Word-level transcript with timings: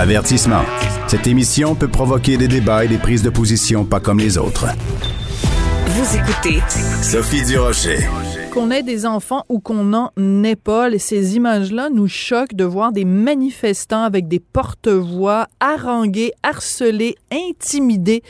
Avertissement. 0.00 0.62
Cette 1.08 1.26
émission 1.26 1.74
peut 1.74 1.86
provoquer 1.86 2.38
des 2.38 2.48
débats 2.48 2.86
et 2.86 2.88
des 2.88 2.96
prises 2.96 3.22
de 3.22 3.28
position 3.28 3.84
pas 3.84 4.00
comme 4.00 4.18
les 4.18 4.38
autres. 4.38 4.64
Vous 5.88 6.16
écoutez 6.16 6.62
Sophie 7.02 7.44
Durocher. 7.44 7.98
Qu'on 8.50 8.70
ait 8.70 8.82
des 8.82 9.04
enfants 9.04 9.44
ou 9.50 9.60
qu'on 9.60 9.84
n'en 9.84 10.10
ait 10.42 10.56
pas, 10.56 10.88
ces 10.98 11.36
images-là 11.36 11.90
nous 11.90 12.08
choquent 12.08 12.54
de 12.54 12.64
voir 12.64 12.92
des 12.92 13.04
manifestants 13.04 14.02
avec 14.02 14.26
des 14.26 14.40
porte-voix 14.40 15.48
haranguer, 15.60 16.32
harceler, 16.42 17.16
intimider 17.30 18.22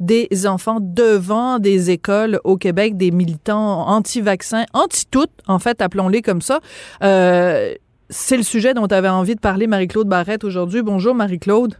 des 0.00 0.46
enfants 0.46 0.78
devant 0.80 1.58
des 1.58 1.90
écoles 1.90 2.40
au 2.44 2.56
Québec, 2.56 2.96
des 2.96 3.10
militants 3.10 3.86
anti-vaccins, 3.86 4.64
anti-tout, 4.72 5.28
en 5.46 5.58
fait, 5.58 5.82
appelons-les 5.82 6.22
comme 6.22 6.40
ça. 6.40 6.60
Euh, 7.02 7.74
c'est 8.10 8.36
le 8.36 8.42
sujet 8.42 8.74
dont 8.74 8.86
tu 8.86 8.94
avais 8.94 9.08
envie 9.08 9.34
de 9.34 9.40
parler, 9.40 9.66
Marie-Claude 9.66 10.08
Barrette, 10.08 10.44
aujourd'hui. 10.44 10.82
Bonjour, 10.82 11.14
Marie-Claude. 11.14 11.74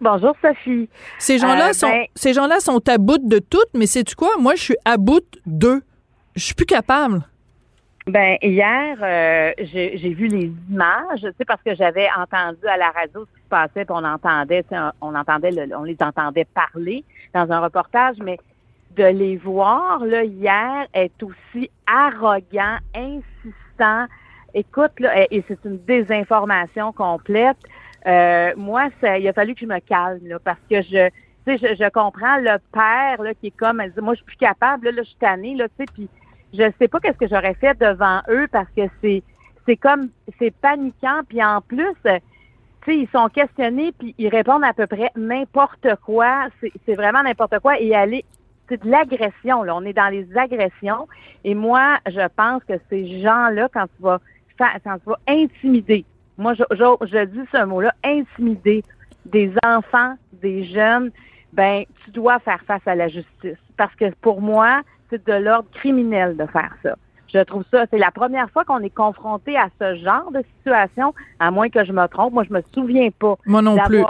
Bonjour 0.00 0.34
Sophie. 0.42 0.88
Ces 1.18 1.38
gens-là 1.38 1.70
Euh, 1.70 1.72
sont 1.72 1.88
ben- 1.88 2.06
ces 2.14 2.32
gens-là 2.34 2.60
sont 2.60 2.86
à 2.88 2.98
bout 2.98 3.18
de 3.18 3.38
tout, 3.38 3.64
mais 3.74 3.86
sais-tu 3.86 4.14
quoi? 4.16 4.30
Moi, 4.38 4.54
je 4.56 4.62
suis 4.62 4.76
à 4.84 4.96
bout 4.96 5.24
d'eux. 5.46 5.82
Je 6.34 6.44
suis 6.44 6.54
plus 6.54 6.66
capable. 6.66 7.22
Ben 8.06 8.36
hier, 8.42 8.98
euh, 9.00 9.52
j'ai 9.58 9.96
j'ai 9.96 10.10
vu 10.12 10.26
les 10.26 10.52
images, 10.70 11.20
tu 11.22 11.28
sais, 11.38 11.44
parce 11.46 11.62
que 11.62 11.74
j'avais 11.74 12.08
entendu 12.18 12.66
à 12.66 12.76
la 12.76 12.90
radio 12.90 13.24
ce 13.24 13.30
qui 13.38 13.42
se 13.44 13.48
passait, 13.48 13.84
puis 13.86 13.94
on 13.96 14.04
entendait, 14.04 14.62
tu 14.64 14.70
sais, 14.70 14.76
on 15.00 15.14
entendait, 15.14 15.52
le- 15.52 15.74
on 15.74 15.84
les 15.84 15.96
entendait 16.00 16.44
parler 16.44 17.02
dans 17.32 17.50
un 17.50 17.60
reportage, 17.60 18.16
mais 18.22 18.38
de 18.96 19.04
les 19.04 19.36
voir 19.38 20.04
là 20.04 20.22
hier 20.24 20.86
est 20.92 21.22
aussi 21.22 21.70
arrogant, 21.86 22.76
insistant. 22.94 24.06
Écoute 24.54 24.98
là, 25.00 25.26
et, 25.30 25.44
c'est 25.48 25.58
une 25.64 25.78
désinformation 25.84 26.92
complète. 26.92 27.56
Euh, 28.06 28.52
moi, 28.56 28.88
ça, 29.00 29.18
il 29.18 29.26
a 29.28 29.32
fallu 29.32 29.54
que 29.54 29.60
je 29.60 29.66
me 29.66 29.80
calme 29.80 30.26
là, 30.26 30.38
parce 30.38 30.60
que 30.70 30.80
je, 30.82 31.08
tu 31.46 31.58
sais, 31.58 31.58
je, 31.58 31.84
je 31.84 31.90
comprends 31.90 32.36
le 32.38 32.58
père 32.72 33.22
là 33.22 33.34
qui 33.34 33.48
est 33.48 33.56
comme, 33.56 33.80
elle 33.80 33.92
dit, 33.92 34.00
moi 34.00 34.14
je 34.14 34.18
suis 34.18 34.26
plus 34.26 34.36
capable, 34.36 34.86
là, 34.86 34.92
là 34.92 35.02
je 35.02 35.08
suis 35.08 35.18
tannée 35.18 35.54
là, 35.56 35.68
tu 35.68 35.74
sais, 35.78 35.84
puis 35.92 36.08
je 36.56 36.70
sais 36.78 36.88
pas 36.88 37.00
qu'est-ce 37.00 37.18
que 37.18 37.28
j'aurais 37.28 37.54
fait 37.54 37.78
devant 37.78 38.20
eux 38.28 38.46
parce 38.50 38.68
que 38.76 38.82
c'est 39.02 39.22
c'est 39.66 39.76
comme 39.76 40.08
c'est 40.38 40.54
paniquant 40.54 41.20
puis 41.28 41.42
en 41.42 41.60
plus 41.60 41.94
tu 42.04 42.10
sais 42.10 42.96
ils 42.96 43.08
sont 43.12 43.28
questionnés 43.28 43.92
puis 43.98 44.14
ils 44.18 44.28
répondent 44.28 44.64
à 44.64 44.72
peu 44.72 44.86
près 44.86 45.10
n'importe 45.16 45.88
quoi. 46.04 46.48
C'est 46.86 46.94
vraiment 46.94 47.22
n'importe 47.22 47.58
quoi. 47.60 47.80
Et 47.80 47.94
aller 47.94 48.24
c'est 48.68 48.82
de 48.82 48.88
l'agression 48.88 49.62
là. 49.62 49.74
On 49.74 49.84
est 49.84 49.92
dans 49.92 50.08
les 50.08 50.26
agressions. 50.36 51.08
Et 51.44 51.54
moi 51.54 51.98
je 52.06 52.26
pense 52.36 52.62
que 52.64 52.74
ces 52.88 53.20
gens 53.20 53.48
là 53.48 53.68
quand 53.72 53.86
tu 53.96 54.02
vas 54.02 54.20
intimider 55.26 56.04
moi 56.38 56.54
je 56.54 56.62
je, 56.72 57.06
je 57.06 57.24
dis 57.24 57.48
ce 57.52 57.64
mot 57.64 57.80
là 57.80 57.94
intimider 58.04 58.82
des 59.26 59.52
enfants 59.64 60.14
des 60.42 60.64
jeunes 60.64 61.10
ben 61.52 61.84
tu 62.04 62.10
dois 62.10 62.38
faire 62.40 62.62
face 62.66 62.86
à 62.86 62.94
la 62.94 63.08
justice 63.08 63.58
parce 63.76 63.94
que 63.96 64.10
pour 64.20 64.40
moi 64.40 64.82
c'est 65.10 65.26
de 65.26 65.32
l'ordre 65.32 65.68
criminel 65.74 66.36
de 66.36 66.46
faire 66.46 66.74
ça. 66.82 66.96
Je 67.32 67.40
trouve 67.40 67.64
ça, 67.70 67.84
c'est 67.90 67.98
la 67.98 68.10
première 68.10 68.48
fois 68.50 68.64
qu'on 68.64 68.80
est 68.80 68.94
confronté 68.94 69.56
à 69.56 69.68
ce 69.80 69.96
genre 69.96 70.30
de 70.30 70.42
situation, 70.56 71.14
à 71.40 71.50
moins 71.50 71.68
que 71.68 71.84
je 71.84 71.92
me 71.92 72.06
trompe. 72.06 72.32
Moi, 72.32 72.44
je 72.48 72.52
me 72.52 72.62
souviens 72.72 73.08
pas 73.10 73.36
Moi 73.44 73.60
non 73.60 73.76
plus. 73.78 74.04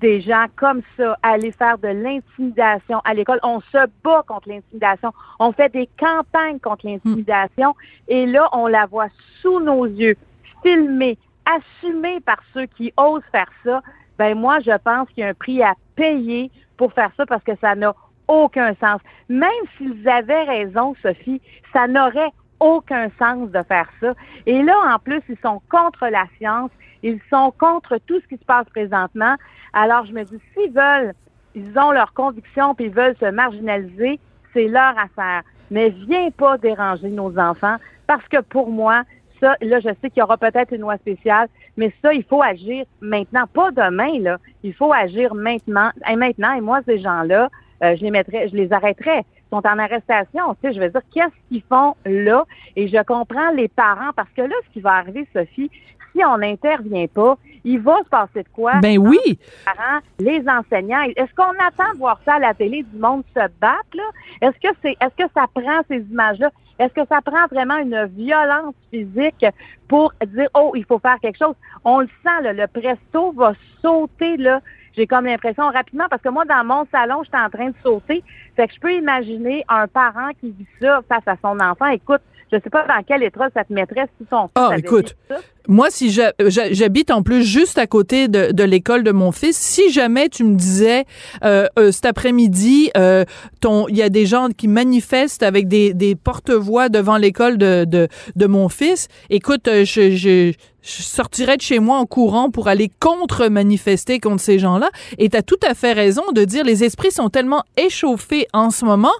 Des 0.00 0.20
gens 0.20 0.46
comme 0.56 0.82
ça 0.96 1.16
aller 1.22 1.52
faire 1.52 1.78
de 1.78 1.88
l'intimidation 1.88 3.00
à 3.04 3.14
l'école. 3.14 3.38
On 3.42 3.60
se 3.60 3.86
bat 4.02 4.24
contre 4.26 4.48
l'intimidation. 4.48 5.12
On 5.38 5.52
fait 5.52 5.70
des 5.70 5.88
campagnes 5.98 6.58
contre 6.58 6.86
l'intimidation. 6.86 7.74
Et 8.08 8.26
là, 8.26 8.48
on 8.52 8.66
la 8.66 8.86
voit 8.86 9.08
sous 9.40 9.60
nos 9.60 9.84
yeux, 9.84 10.16
filmée, 10.62 11.18
assumée 11.44 12.20
par 12.20 12.38
ceux 12.54 12.66
qui 12.66 12.92
osent 12.96 13.22
faire 13.30 13.50
ça. 13.64 13.82
Ben 14.18 14.36
moi, 14.36 14.60
je 14.60 14.76
pense 14.78 15.08
qu'il 15.10 15.22
y 15.22 15.26
a 15.26 15.28
un 15.28 15.34
prix 15.34 15.62
à 15.62 15.74
payer 15.96 16.50
pour 16.76 16.92
faire 16.92 17.10
ça 17.16 17.26
parce 17.26 17.42
que 17.44 17.52
ça 17.60 17.74
n'a 17.74 17.94
aucun 18.28 18.74
sens. 18.80 19.00
Même 19.28 19.50
s'ils 19.76 20.08
avaient 20.08 20.44
raison, 20.44 20.94
Sophie, 21.02 21.40
ça 21.72 21.86
n'aurait 21.86 22.32
aucun 22.60 23.08
sens 23.18 23.50
de 23.50 23.62
faire 23.62 23.88
ça. 24.00 24.14
Et 24.46 24.62
là, 24.62 24.74
en 24.94 24.98
plus, 24.98 25.22
ils 25.28 25.38
sont 25.42 25.60
contre 25.70 26.06
la 26.08 26.24
science, 26.38 26.70
ils 27.02 27.20
sont 27.30 27.52
contre 27.58 27.98
tout 28.06 28.20
ce 28.20 28.26
qui 28.26 28.36
se 28.36 28.44
passe 28.44 28.66
présentement. 28.70 29.36
Alors, 29.72 30.04
je 30.06 30.12
me 30.12 30.24
dis, 30.24 30.38
s'ils 30.54 30.72
veulent, 30.72 31.14
ils 31.54 31.78
ont 31.78 31.92
leurs 31.92 32.12
convictions, 32.12 32.74
puis 32.74 32.86
ils 32.86 32.92
veulent 32.92 33.16
se 33.18 33.30
marginaliser, 33.30 34.18
c'est 34.52 34.68
leur 34.68 34.98
affaire. 34.98 35.42
Mais 35.70 35.90
viens 35.90 36.30
pas 36.30 36.58
déranger 36.58 37.10
nos 37.10 37.38
enfants, 37.38 37.76
parce 38.06 38.26
que 38.28 38.40
pour 38.40 38.70
moi, 38.70 39.02
ça, 39.40 39.56
là, 39.62 39.80
je 39.80 39.88
sais 40.00 40.10
qu'il 40.10 40.20
y 40.20 40.22
aura 40.22 40.36
peut-être 40.36 40.72
une 40.72 40.82
loi 40.82 40.96
spéciale, 40.98 41.48
mais 41.76 41.92
ça, 42.02 42.12
il 42.12 42.24
faut 42.24 42.42
agir 42.42 42.84
maintenant, 43.00 43.46
pas 43.46 43.70
demain, 43.70 44.18
là. 44.20 44.38
Il 44.62 44.74
faut 44.74 44.92
agir 44.92 45.34
maintenant. 45.34 45.90
Et 46.08 46.16
maintenant, 46.16 46.52
et 46.52 46.60
moi, 46.60 46.80
ces 46.84 46.98
gens-là, 46.98 47.48
euh, 47.82 47.96
je 47.96 48.02
les 48.02 48.10
mettrais, 48.10 48.48
je 48.48 48.56
les 48.56 48.72
arrêterais. 48.72 49.20
Ils 49.20 49.56
sont 49.56 49.66
en 49.66 49.78
arrestation. 49.78 50.54
Tu 50.54 50.68
sais, 50.68 50.74
je 50.74 50.80
veux 50.80 50.90
dire, 50.90 51.00
qu'est-ce 51.12 51.48
qu'ils 51.48 51.62
font 51.62 51.94
là? 52.04 52.44
Et 52.76 52.88
je 52.88 53.02
comprends 53.02 53.50
les 53.52 53.68
parents 53.68 54.12
parce 54.14 54.28
que 54.30 54.42
là, 54.42 54.54
ce 54.66 54.72
qui 54.74 54.80
va 54.80 54.92
arriver, 54.92 55.26
Sophie, 55.32 55.70
si 56.12 56.24
on 56.24 56.38
n'intervient 56.38 57.06
pas, 57.06 57.36
il 57.64 57.80
va 57.80 57.98
se 57.98 58.08
passer 58.08 58.42
de 58.42 58.48
quoi? 58.52 58.80
Ben 58.80 58.98
oui. 58.98 59.18
Les 59.26 59.38
parents, 59.64 60.00
les 60.18 60.44
enseignants. 60.48 61.02
Est-ce 61.16 61.34
qu'on 61.34 61.52
attend 61.58 61.92
de 61.92 61.98
voir 61.98 62.20
ça 62.24 62.34
à 62.34 62.38
la 62.38 62.54
télé, 62.54 62.82
du 62.82 62.98
monde 62.98 63.22
se 63.34 63.40
battre, 63.60 63.94
là? 63.94 64.04
Est-ce 64.40 64.58
que 64.60 64.74
c'est, 64.82 64.96
est-ce 65.00 65.24
que 65.24 65.30
ça 65.34 65.46
prend 65.54 65.80
ces 65.88 65.98
images-là? 66.10 66.50
Est-ce 66.78 66.94
que 66.94 67.06
ça 67.08 67.20
prend 67.20 67.46
vraiment 67.50 67.76
une 67.76 68.06
violence 68.06 68.74
physique 68.90 69.44
pour 69.86 70.14
dire, 70.26 70.48
oh, 70.54 70.72
il 70.74 70.84
faut 70.86 70.98
faire 70.98 71.18
quelque 71.20 71.38
chose? 71.38 71.54
On 71.84 72.00
le 72.00 72.08
sent, 72.22 72.42
là, 72.42 72.52
le 72.54 72.66
presto 72.66 73.32
va 73.32 73.52
sauter, 73.82 74.38
là. 74.38 74.60
J'ai 74.96 75.06
comme 75.06 75.26
l'impression 75.26 75.68
rapidement, 75.68 76.06
parce 76.08 76.22
que 76.22 76.30
moi, 76.30 76.44
dans 76.46 76.64
mon 76.64 76.86
salon, 76.90 77.22
j'étais 77.22 77.38
en 77.38 77.50
train 77.50 77.68
de 77.68 77.74
sauter. 77.82 78.24
Fait 78.56 78.66
que 78.66 78.74
je 78.74 78.80
peux 78.80 78.94
imaginer 78.94 79.62
un 79.68 79.86
parent 79.86 80.30
qui 80.40 80.50
vit 80.50 80.66
ça 80.80 81.00
face 81.08 81.26
à 81.26 81.36
son 81.42 81.60
enfant. 81.60 81.86
Écoute, 81.86 82.22
je 82.52 82.58
sais 82.62 82.70
pas 82.70 82.86
dans 82.86 83.02
quel 83.06 83.22
état 83.22 83.48
ça 83.54 83.64
te 83.64 83.72
mettrait 83.72 84.06
si 84.18 84.26
ton 84.26 84.42
fils 84.44 84.50
Ah, 84.54 84.70
écoute. 84.76 85.16
ça. 85.28 85.36
Moi, 85.68 85.88
si 85.90 86.10
j'habite 86.10 87.10
en 87.12 87.22
plus 87.22 87.44
juste 87.44 87.78
à 87.78 87.86
côté 87.86 88.26
de, 88.28 88.50
de 88.50 88.64
l'école 88.64 89.04
de 89.04 89.12
mon 89.12 89.30
fils, 89.30 89.56
si 89.56 89.92
jamais 89.92 90.28
tu 90.28 90.42
me 90.42 90.56
disais 90.56 91.04
euh, 91.44 91.66
euh, 91.78 91.92
cet 91.92 92.06
après-midi, 92.06 92.90
euh, 92.96 93.24
ton, 93.60 93.86
il 93.88 93.96
y 93.96 94.02
a 94.02 94.08
des 94.08 94.26
gens 94.26 94.48
qui 94.56 94.66
manifestent 94.68 95.42
avec 95.44 95.68
des, 95.68 95.94
des 95.94 96.16
porte-voix 96.16 96.88
devant 96.88 97.18
l'école 97.18 97.56
de, 97.58 97.84
de, 97.84 98.08
de 98.34 98.46
mon 98.46 98.68
fils, 98.68 99.06
écoute, 99.28 99.68
euh, 99.68 99.84
je, 99.84 100.10
je, 100.16 100.52
je 100.82 101.02
sortirais 101.02 101.56
de 101.56 101.62
chez 101.62 101.78
moi 101.78 101.98
en 101.98 102.06
courant 102.06 102.50
pour 102.50 102.68
aller 102.68 102.90
contre-manifester 103.00 104.20
contre 104.20 104.42
ces 104.42 104.58
gens-là. 104.58 104.90
Et 105.18 105.28
tu 105.28 105.36
as 105.36 105.42
tout 105.42 105.58
à 105.66 105.74
fait 105.74 105.92
raison 105.92 106.22
de 106.32 106.44
dire 106.44 106.64
les 106.64 106.84
esprits 106.84 107.10
sont 107.10 107.28
tellement 107.28 107.64
échauffés 107.76 108.46
en 108.52 108.70
ce 108.70 108.84
moment, 108.84 109.12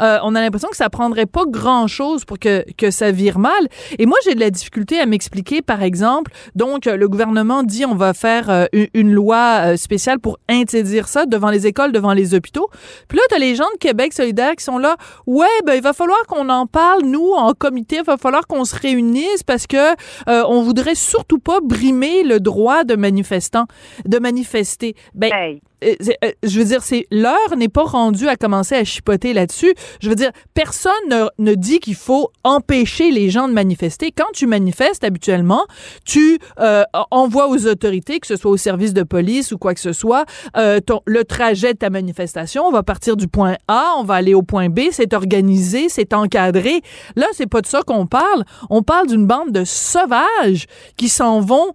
euh, 0.00 0.18
on 0.22 0.34
a 0.34 0.40
l'impression 0.40 0.68
que 0.68 0.76
ça 0.76 0.90
prendrait 0.90 1.26
pas 1.26 1.44
grand-chose 1.46 2.24
pour 2.24 2.38
que, 2.38 2.64
que 2.76 2.90
ça 2.90 3.10
vire 3.10 3.38
mal. 3.38 3.52
Et 3.98 4.06
moi, 4.06 4.16
j'ai 4.24 4.34
de 4.34 4.40
la 4.40 4.50
difficulté 4.50 4.98
à 4.98 5.06
m'expliquer, 5.06 5.62
par 5.62 5.82
exemple, 5.82 6.32
donc 6.54 6.86
euh, 6.86 6.96
le 6.96 7.08
gouvernement 7.08 7.62
dit 7.62 7.84
on 7.84 7.94
va 7.94 8.14
faire 8.14 8.50
euh, 8.50 8.66
une, 8.94 9.12
loi 9.12 9.60
euh, 9.60 9.76
spéciale 9.76 10.18
pour 10.18 10.38
interdire 10.48 11.08
ça 11.08 11.26
devant 11.26 11.50
les 11.50 11.66
écoles, 11.66 11.92
devant 11.92 12.12
les 12.12 12.34
hôpitaux. 12.34 12.68
Puis 13.08 13.18
là, 13.18 13.24
tu 13.28 13.34
as 13.34 13.38
les 13.38 13.54
gens 13.54 13.64
de 13.74 13.78
Québec 13.78 14.12
solidaire 14.12 14.54
qui 14.56 14.64
sont 14.64 14.78
là, 14.78 14.96
ouais, 15.26 15.46
ben 15.66 15.74
il 15.74 15.82
va 15.82 15.92
falloir 15.92 16.18
qu'on 16.26 16.48
en 16.48 16.66
parle, 16.66 17.02
nous, 17.02 17.32
en 17.32 17.52
comité, 17.52 17.96
il 17.96 18.04
va 18.04 18.16
falloir 18.16 18.46
qu'on 18.46 18.64
se 18.64 18.76
réunisse 18.76 19.42
parce 19.42 19.66
que 19.66 19.92
euh, 20.28 20.42
on 20.48 20.62
voudrait 20.62 20.94
surtout 21.04 21.38
pas 21.38 21.60
brimer 21.60 22.22
le 22.22 22.40
droit 22.40 22.84
de 22.84 22.96
manifestants, 22.96 23.66
de 24.04 24.18
manifester. 24.18 24.94
Ben. 25.14 25.60
Euh, 25.84 25.94
euh, 26.24 26.32
je 26.42 26.58
veux 26.58 26.64
dire, 26.64 26.82
c'est 26.82 27.06
l'heure 27.10 27.56
n'est 27.56 27.68
pas 27.68 27.84
rendue 27.84 28.28
à 28.28 28.36
commencer 28.36 28.74
à 28.74 28.84
chipoter 28.84 29.32
là-dessus. 29.32 29.74
Je 30.00 30.08
veux 30.08 30.14
dire, 30.14 30.30
personne 30.54 30.92
ne, 31.08 31.24
ne 31.38 31.54
dit 31.54 31.80
qu'il 31.80 31.94
faut 31.94 32.30
empêcher 32.42 33.10
les 33.10 33.30
gens 33.30 33.48
de 33.48 33.52
manifester. 33.52 34.12
Quand 34.12 34.30
tu 34.32 34.46
manifestes 34.46 35.04
habituellement, 35.04 35.64
tu 36.04 36.38
euh, 36.60 36.84
envoies 37.10 37.48
aux 37.48 37.66
autorités, 37.66 38.20
que 38.20 38.26
ce 38.26 38.36
soit 38.36 38.50
au 38.50 38.56
service 38.56 38.94
de 38.94 39.02
police 39.02 39.52
ou 39.52 39.58
quoi 39.58 39.74
que 39.74 39.80
ce 39.80 39.92
soit, 39.92 40.24
euh, 40.56 40.80
ton, 40.80 41.00
le 41.06 41.24
trajet 41.24 41.74
de 41.74 41.78
ta 41.78 41.90
manifestation. 41.90 42.64
On 42.64 42.72
va 42.72 42.82
partir 42.82 43.16
du 43.16 43.28
point 43.28 43.56
A, 43.68 43.94
on 43.98 44.04
va 44.04 44.14
aller 44.14 44.34
au 44.34 44.42
point 44.42 44.68
B. 44.68 44.80
C'est 44.90 45.14
organisé, 45.14 45.88
c'est 45.88 46.12
encadré. 46.14 46.80
Là, 47.16 47.26
c'est 47.32 47.48
pas 47.48 47.60
de 47.60 47.66
ça 47.66 47.82
qu'on 47.82 48.06
parle. 48.06 48.44
On 48.70 48.82
parle 48.82 49.06
d'une 49.08 49.26
bande 49.26 49.52
de 49.52 49.64
sauvages 49.64 50.66
qui 50.96 51.08
s'en 51.08 51.40
vont 51.40 51.72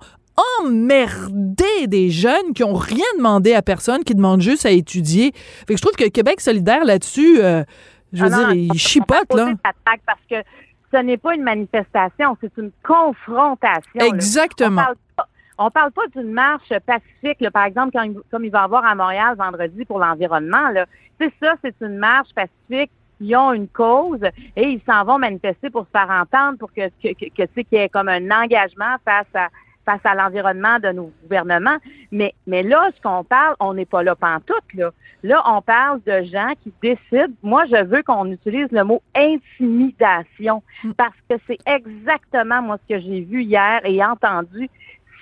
emmerder 0.61 1.87
des 1.87 2.09
jeunes 2.09 2.53
qui 2.53 2.63
ont 2.63 2.73
rien 2.73 3.05
demandé 3.17 3.53
à 3.53 3.61
personne, 3.61 4.03
qui 4.03 4.15
demandent 4.15 4.41
juste 4.41 4.65
à 4.65 4.71
étudier. 4.71 5.31
Fait 5.33 5.73
que 5.73 5.77
je 5.77 5.81
trouve 5.81 5.95
que 5.95 6.09
Québec 6.09 6.41
solidaire 6.41 6.85
là-dessus, 6.85 7.41
euh, 7.41 7.63
je 8.13 8.23
veux 8.23 8.31
Ah 8.33 8.41
non, 8.41 8.51
dire, 8.51 8.69
il 8.73 8.79
chipote, 8.79 9.33
là. 9.33 9.51
Parce 10.05 10.19
que 10.29 10.35
ce 10.91 10.97
n'est 10.97 11.17
pas 11.17 11.35
une 11.35 11.43
manifestation, 11.43 12.37
c'est 12.41 12.55
une 12.57 12.71
confrontation. 12.83 13.91
là. 13.95 14.05
Exactement. 14.07 14.81
On 14.81 14.85
parle 14.85 14.95
on 15.61 15.69
parle 15.69 15.91
pas 15.91 16.07
d'une 16.15 16.31
marche 16.31 16.69
pacifique, 16.85 17.41
là, 17.41 17.51
par 17.51 17.65
exemple, 17.65 17.91
quand 17.93 18.07
comme 18.31 18.45
il 18.45 18.51
va 18.51 18.61
y 18.61 18.63
avoir 18.63 18.85
à 18.85 18.95
Montréal 18.95 19.35
vendredi 19.37 19.83
pour 19.83 19.99
l'environnement. 19.99 20.69
C'est 21.19 21.33
ça, 21.41 21.55
c'est 21.61 21.75
une 21.81 21.97
marche 21.97 22.29
pacifique. 22.33 22.91
Ils 23.19 23.35
ont 23.35 23.51
une 23.51 23.67
cause 23.67 24.23
et 24.55 24.63
ils 24.63 24.81
s'en 24.89 25.03
vont 25.03 25.19
manifester 25.19 25.69
pour 25.69 25.81
se 25.83 25.89
faire 25.91 26.09
entendre, 26.09 26.57
pour 26.57 26.71
que, 26.71 26.87
que, 27.03 27.09
que, 27.09 27.25
que, 27.25 27.41
tu 27.43 27.49
sais, 27.53 27.63
qu'il 27.65 27.77
y 27.77 27.81
ait 27.81 27.89
comme 27.89 28.07
un 28.07 28.31
engagement 28.31 28.95
face 29.03 29.27
à 29.33 29.49
face 29.89 30.01
à 30.03 30.13
l'environnement 30.13 30.77
de 30.79 30.89
nos 30.89 31.11
gouvernements. 31.23 31.77
Mais, 32.11 32.33
mais 32.45 32.61
là, 32.61 32.89
ce 32.95 33.01
qu'on 33.01 33.23
parle, 33.23 33.55
on 33.59 33.73
n'est 33.73 33.85
pas 33.85 34.03
là 34.03 34.15
pantoute, 34.15 34.73
là. 34.75 34.91
Là, 35.23 35.41
on 35.45 35.61
parle 35.61 35.99
de 36.05 36.23
gens 36.23 36.53
qui 36.63 36.71
décident. 36.81 37.33
Moi, 37.43 37.65
je 37.65 37.83
veux 37.83 38.03
qu'on 38.03 38.31
utilise 38.31 38.71
le 38.71 38.83
mot 38.83 39.01
intimidation 39.15 40.63
mm. 40.83 40.91
parce 40.93 41.15
que 41.29 41.35
c'est 41.45 41.57
exactement 41.65 42.61
moi 42.61 42.77
ce 42.83 42.95
que 42.95 43.01
j'ai 43.01 43.21
vu 43.21 43.43
hier 43.43 43.81
et 43.83 44.03
entendu 44.03 44.69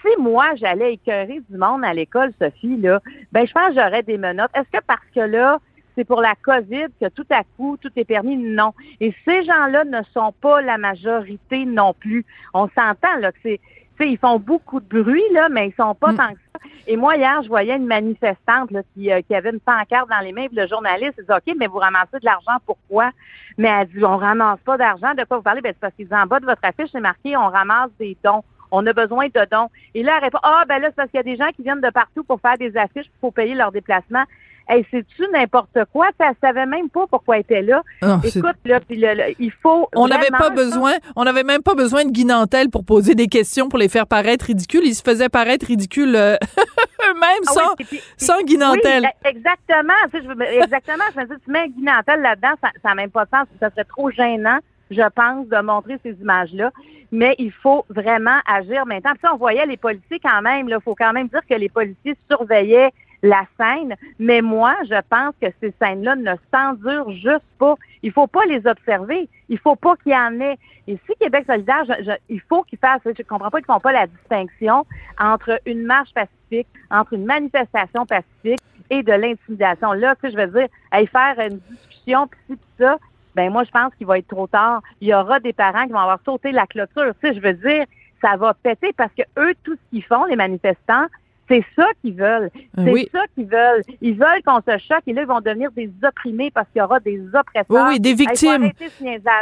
si 0.02 0.22
moi 0.22 0.54
j'allais 0.56 0.94
écœurer 0.94 1.42
du 1.50 1.58
monde 1.58 1.84
à 1.84 1.94
l'école, 1.94 2.32
Sophie, 2.40 2.78
là, 2.78 3.02
ben 3.32 3.48
je 3.48 3.52
pense 3.52 3.70
que 3.70 3.82
j'aurais 3.82 4.04
des 4.04 4.20
menottes. 4.20 4.52
Est-ce 4.54 4.78
que 4.78 4.84
parce 4.86 5.02
que 5.16 5.22
là, 5.22 5.60
c'est 5.96 6.06
pour 6.06 6.22
la 6.22 6.36
COVID 6.36 6.88
que 7.02 7.10
tout 7.10 7.26
à 7.32 7.42
coup, 7.58 7.78
tout 7.82 7.92
est 7.96 8.06
permis? 8.06 8.38
Non. 8.38 8.74
Et 9.00 9.16
ces 9.26 9.44
gens-là 9.44 9.84
ne 9.84 10.04
sont 10.14 10.32
pas 10.42 10.62
la 10.62 10.78
majorité 10.78 11.66
non 11.66 11.96
plus. 11.96 12.24
On 12.54 12.68
s'entend, 12.68 13.18
là, 13.20 13.32
que 13.32 13.40
c'est, 13.42 13.60
ils 14.06 14.18
font 14.18 14.40
beaucoup 14.40 14.80
de 14.80 14.86
bruit, 14.86 15.24
là, 15.32 15.50
mais 15.50 15.70
ils 15.70 15.74
sont 15.74 15.96
pas 15.96 16.12
mm. 16.12 16.18
tant 16.18 16.30
que 16.30 16.40
ça. 16.54 16.60
Et 16.88 16.96
moi, 16.96 17.16
hier, 17.18 17.42
je 17.44 17.48
voyais 17.48 17.76
une 17.76 17.86
manifestante 17.86 18.72
là, 18.72 18.82
qui, 18.94 19.12
euh, 19.12 19.22
qui 19.22 19.36
avait 19.36 19.50
une 19.50 19.60
pancarte 19.60 20.10
dans 20.10 20.20
les 20.20 20.32
mains, 20.32 20.48
puis 20.48 20.56
le 20.56 20.68
journaliste 20.68 21.16
il 21.18 21.26
dit 21.26 21.32
OK, 21.32 21.56
mais 21.58 21.68
vous 21.68 21.80
ramassez 21.80 22.20
de 22.20 22.26
l'argent, 22.26 22.58
pourquoi? 22.66 23.12
Mais 23.58 23.68
elle 23.68 23.88
dit 23.88 24.04
On 24.04 24.18
ramasse 24.18 24.60
pas 24.60 24.78
d'argent, 24.78 25.14
de 25.14 25.24
quoi 25.24 25.38
vous 25.38 25.44
parlez? 25.44 25.62
Ben, 25.62 25.74
c'est 25.74 25.80
parce 25.80 25.94
qu'ils 25.96 26.14
en 26.14 26.26
bas 26.26 26.40
de 26.40 26.46
votre 26.46 26.64
affiche, 26.64 26.90
c'est 26.92 27.00
marqué 27.00 27.36
On 27.36 27.48
ramasse 27.48 27.90
des 28.00 28.18
dons. 28.24 28.44
On 28.72 28.86
a 28.86 28.94
besoin 28.94 29.28
de 29.28 29.48
dons. 29.50 29.70
Et 29.96 30.04
là, 30.04 30.16
elle 30.18 30.26
répond 30.26 30.40
Ah, 30.44 30.64
ben 30.68 30.80
là, 30.80 30.90
c'est 30.90 30.96
parce 30.96 31.10
qu'il 31.10 31.18
y 31.18 31.22
a 31.22 31.24
des 31.24 31.38
gens 31.38 31.50
qui 31.56 31.64
viennent 31.64 31.82
de 31.82 31.90
partout 31.90 32.24
pour 32.24 32.40
faire 32.42 32.58
des 32.58 32.76
affiches, 32.78 33.10
pour 33.22 33.34
payer 33.34 33.56
leur 33.56 33.72
déplacement. 33.72 34.24
Hey, 34.70 34.86
c'est-tu 34.92 35.24
n'importe 35.32 35.78
quoi? 35.94 36.10
Ça 36.20 36.32
savait 36.42 36.66
même 36.66 36.90
pas 36.90 37.06
pourquoi 37.08 37.36
elle 37.36 37.42
était 37.42 37.62
là. 37.62 37.82
Ah, 38.02 38.20
Écoute, 38.24 38.58
là, 38.66 38.80
puis 38.80 39.02
il 39.40 39.52
faut. 39.52 39.88
On 39.96 40.08
n'avait 40.08 40.28
pas 40.30 40.50
besoin, 40.50 40.94
on 41.16 41.24
n'avait 41.24 41.44
même 41.44 41.64
pas 41.64 41.76
besoin 41.76 42.06
de 42.06 42.12
Guinantel 42.12 42.70
pour 42.70 42.84
poser 42.84 43.16
des 43.16 43.28
questions 43.28 43.70
pour 43.70 43.80
les 43.80 43.90
faire 43.90 44.08
paraître 44.08 44.46
ridicules. 44.46 44.86
Ils 44.86 44.96
se 44.96 45.04
faisaient 45.04 45.30
paraître 45.30 45.66
ridicules 45.66 46.16
eux-mêmes 46.16 46.38
ah 47.48 47.52
sans, 47.52 47.76
sans. 48.18 48.38
Oui, 48.38 48.56
e, 48.56 49.28
exactement. 49.30 49.94
Tu 50.12 50.20
sais, 50.20 50.24
je, 50.24 50.64
exactement. 50.64 51.04
je 51.16 51.20
me 51.22 51.26
dis, 51.26 51.42
tu 51.46 51.52
mets 51.52 51.70
Guinantel 51.70 52.22
là-dedans, 52.22 52.54
ça 52.62 52.70
n'a 52.84 52.96
même 52.96 53.12
pas 53.12 53.26
de 53.26 53.30
sens. 53.30 53.48
Ça 53.60 53.70
serait 53.70 53.86
trop 53.86 54.12
gênant 54.12 54.60
je 54.90 55.10
pense, 55.10 55.48
de 55.48 55.62
montrer 55.62 55.98
ces 56.04 56.14
images-là. 56.14 56.72
Mais 57.12 57.36
il 57.40 57.52
faut 57.52 57.86
vraiment 57.90 58.40
agir 58.46 58.86
maintenant. 58.86 59.14
Puis 59.14 59.30
on 59.32 59.38
voyait 59.38 59.66
les 59.66 59.78
policiers 59.78 60.20
quand 60.20 60.42
même, 60.42 60.68
il 60.70 60.78
faut 60.84 60.96
quand 60.96 61.14
même 61.14 61.28
dire 61.28 61.42
que 61.50 61.56
les 61.56 61.70
policiers 61.70 62.16
surveillaient 62.30 62.92
la 63.24 63.44
scène, 63.60 63.96
mais 64.20 64.42
moi, 64.42 64.76
je 64.84 65.00
pense 65.10 65.34
que 65.42 65.48
ces 65.62 65.74
scènes-là 65.82 66.16
ne 66.16 66.36
s'endurent 66.54 67.12
juste 67.12 67.46
pas. 67.58 67.76
Il 68.04 68.12
faut 68.12 68.28
pas 68.28 68.46
les 68.46 68.66
observer. 68.68 69.28
Il 69.50 69.58
faut 69.58 69.76
pas 69.76 69.96
qu'il 69.98 70.12
y 70.12 70.16
en 70.16 70.40
ait. 70.40 70.58
Et 70.88 70.98
si 71.06 71.16
Québec 71.20 71.46
solidaire, 71.48 71.84
il 72.30 72.42
faut 72.42 72.64
qu'ils 72.64 72.80
fassent, 72.80 73.02
je 73.06 73.24
comprends 73.24 73.50
pas 73.50 73.58
qu'ils 73.58 73.66
font 73.66 73.80
pas 73.80 73.92
la 73.92 74.08
distinction 74.08 74.86
entre 75.20 75.60
une 75.66 75.84
marche 75.84 76.14
pacifique, 76.14 76.68
entre 76.92 77.14
une 77.14 77.26
manifestation 77.26 78.06
pacifique 78.06 78.62
et 78.90 79.04
de 79.04 79.12
l'intimidation. 79.12 79.94
Là, 79.94 80.16
tu 80.24 80.32
je 80.32 80.38
veux 80.38 80.48
dire, 80.48 80.68
aller 80.92 81.08
faire 81.08 81.36
une 81.40 81.60
discussion, 81.70 82.28
puis 82.28 82.40
ci, 82.48 82.60
ça, 82.80 82.98
ben 83.36 83.52
moi, 83.52 83.64
je 83.66 83.72
pense 83.72 83.94
qu'il 83.96 84.08
va 84.08 84.18
être 84.18 84.28
trop 84.28 84.48
tard. 84.48 84.82
Il 85.02 85.10
y 85.10 85.14
aura 85.14 85.40
des 85.40 85.54
parents 85.54 85.86
qui 85.86 85.92
vont 85.92 86.00
avoir 86.00 86.20
sauté 86.26 86.52
la 86.52 86.66
clôture. 86.66 87.14
Tu 87.22 87.34
je 87.34 87.40
veux 87.40 87.54
dire, 87.54 87.86
ça 88.22 88.36
va 88.38 88.54
péter 88.54 88.94
parce 88.96 89.12
que 89.14 89.24
eux, 89.38 89.54
tout 89.64 89.76
ce 89.76 89.90
qu'ils 89.90 90.04
font, 90.04 90.26
les 90.26 90.36
manifestants, 90.36 91.06
c'est 91.48 91.64
ça 91.76 91.88
qu'ils 92.02 92.16
veulent. 92.16 92.50
C'est 92.76 93.10
ça 93.12 93.24
qu'ils 93.34 93.48
veulent. 93.48 93.82
Ils 94.02 94.16
veulent 94.16 94.44
qu'on 94.46 94.60
se 94.60 94.78
choque 94.78 95.04
et 95.08 95.14
là, 95.14 95.22
ils 95.22 95.28
vont 95.28 95.42
devenir 95.42 95.72
des 95.72 95.90
opprimés 96.04 96.52
parce 96.52 96.68
qu'il 96.70 96.80
y 96.80 96.84
aura 96.84 97.00
des 97.00 97.22
oppresseurs. 97.34 97.66
Oui, 97.70 97.82
oui, 97.90 98.00
des 98.00 98.14
victimes. 98.14 98.72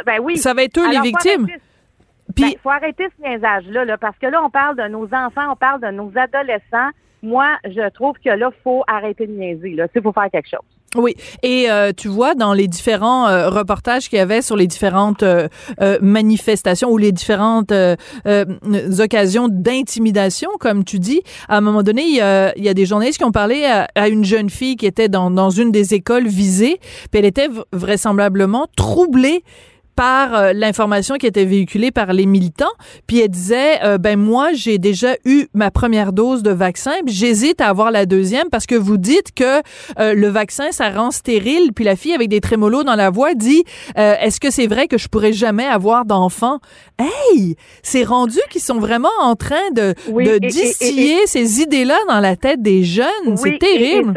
ben 0.05 0.19
oui. 0.21 0.37
Ça 0.37 0.53
va 0.53 0.63
être 0.63 0.77
eux 0.77 0.89
les 0.89 1.01
victimes. 1.01 1.47
Il 2.37 2.43
ben, 2.43 2.51
faut 2.61 2.69
arrêter 2.69 3.07
ce 3.17 3.27
niaisage-là, 3.27 3.85
là, 3.85 3.97
parce 3.97 4.17
que 4.17 4.27
là, 4.27 4.43
on 4.43 4.49
parle 4.49 4.75
de 4.75 4.87
nos 4.87 5.05
enfants, 5.13 5.51
on 5.51 5.55
parle 5.55 5.79
de 5.81 5.87
nos 5.87 6.11
adolescents. 6.15 6.89
Moi, 7.21 7.47
je 7.63 7.87
trouve 7.89 8.15
que 8.23 8.29
là, 8.29 8.51
faut 8.63 8.83
arrêter 8.87 9.27
de 9.27 9.31
niaiser. 9.31 9.71
Là, 9.71 9.87
il 9.93 10.01
faut 10.01 10.11
faire 10.11 10.29
quelque 10.31 10.49
chose. 10.49 10.74
Oui, 10.95 11.15
et 11.43 11.69
euh, 11.69 11.91
tu 11.95 12.07
vois 12.07 12.35
dans 12.35 12.53
les 12.53 12.69
différents 12.69 13.27
euh, 13.27 13.49
reportages 13.49 14.09
qu'il 14.09 14.17
y 14.17 14.21
avait 14.21 14.41
sur 14.41 14.55
les 14.55 14.65
différentes 14.65 15.23
euh, 15.23 15.47
manifestations 16.01 16.89
ou 16.89 16.97
les 16.97 17.11
différentes 17.11 17.73
occasions 18.99 19.47
d'intimidation, 19.49 20.49
comme 20.59 20.85
tu 20.85 20.99
dis, 20.99 21.21
à 21.49 21.57
un 21.57 21.61
moment 21.61 21.83
donné, 21.83 22.03
il 22.03 22.15
y 22.15 22.21
a, 22.21 22.55
il 22.57 22.63
y 22.63 22.69
a 22.69 22.73
des 22.73 22.85
journalistes 22.85 23.17
qui 23.17 23.25
ont 23.25 23.31
parlé 23.31 23.65
à, 23.65 23.87
à, 23.95 24.07
une 24.07 24.23
jeune 24.23 24.49
fille 24.49 24.77
qui 24.77 24.85
était 24.85 25.09
dans, 25.09 25.31
dans 25.31 25.49
une 25.49 25.71
des 25.71 25.93
écoles 25.93 26.27
visées, 26.27 26.79
puis 27.11 27.19
elle 27.19 27.25
était 27.25 27.49
vraisemblablement 27.73 28.67
troublée 28.77 29.43
par 29.95 30.35
euh, 30.35 30.53
l'information 30.53 31.15
qui 31.15 31.27
était 31.27 31.45
véhiculée 31.45 31.91
par 31.91 32.13
les 32.13 32.25
militants. 32.25 32.65
Puis 33.07 33.19
elle 33.19 33.29
disait, 33.29 33.83
euh, 33.83 33.97
ben 33.97 34.19
moi, 34.19 34.53
j'ai 34.53 34.77
déjà 34.77 35.15
eu 35.25 35.47
ma 35.53 35.71
première 35.71 36.13
dose 36.13 36.43
de 36.43 36.51
vaccin, 36.51 36.93
j'hésite 37.05 37.61
à 37.61 37.67
avoir 37.67 37.91
la 37.91 38.05
deuxième 38.05 38.49
parce 38.49 38.65
que 38.65 38.75
vous 38.75 38.97
dites 38.97 39.33
que 39.33 39.61
euh, 39.99 40.13
le 40.13 40.27
vaccin, 40.27 40.71
ça 40.71 40.89
rend 40.89 41.11
stérile. 41.11 41.71
Puis 41.73 41.85
la 41.85 41.95
fille 41.95 42.13
avec 42.13 42.29
des 42.29 42.41
trémolos 42.41 42.83
dans 42.83 42.95
la 42.95 43.09
voix 43.09 43.33
dit, 43.33 43.63
est-ce 43.95 44.39
que 44.39 44.51
c'est 44.51 44.67
vrai 44.67 44.87
que 44.87 44.97
je 44.97 45.07
pourrais 45.07 45.33
jamais 45.33 45.65
avoir 45.65 46.05
d'enfant? 46.05 46.59
Hey, 46.99 47.55
c'est 47.83 48.03
rendu 48.03 48.39
qu'ils 48.49 48.61
sont 48.61 48.79
vraiment 48.79 49.09
en 49.21 49.35
train 49.35 49.71
de, 49.73 49.93
de 50.07 50.37
distiller 50.39 51.25
ces 51.27 51.61
idées-là 51.61 51.97
dans 52.07 52.19
la 52.19 52.35
tête 52.35 52.61
des 52.61 52.83
jeunes. 52.83 53.37
c'est 53.37 53.57
terrible 53.57 54.13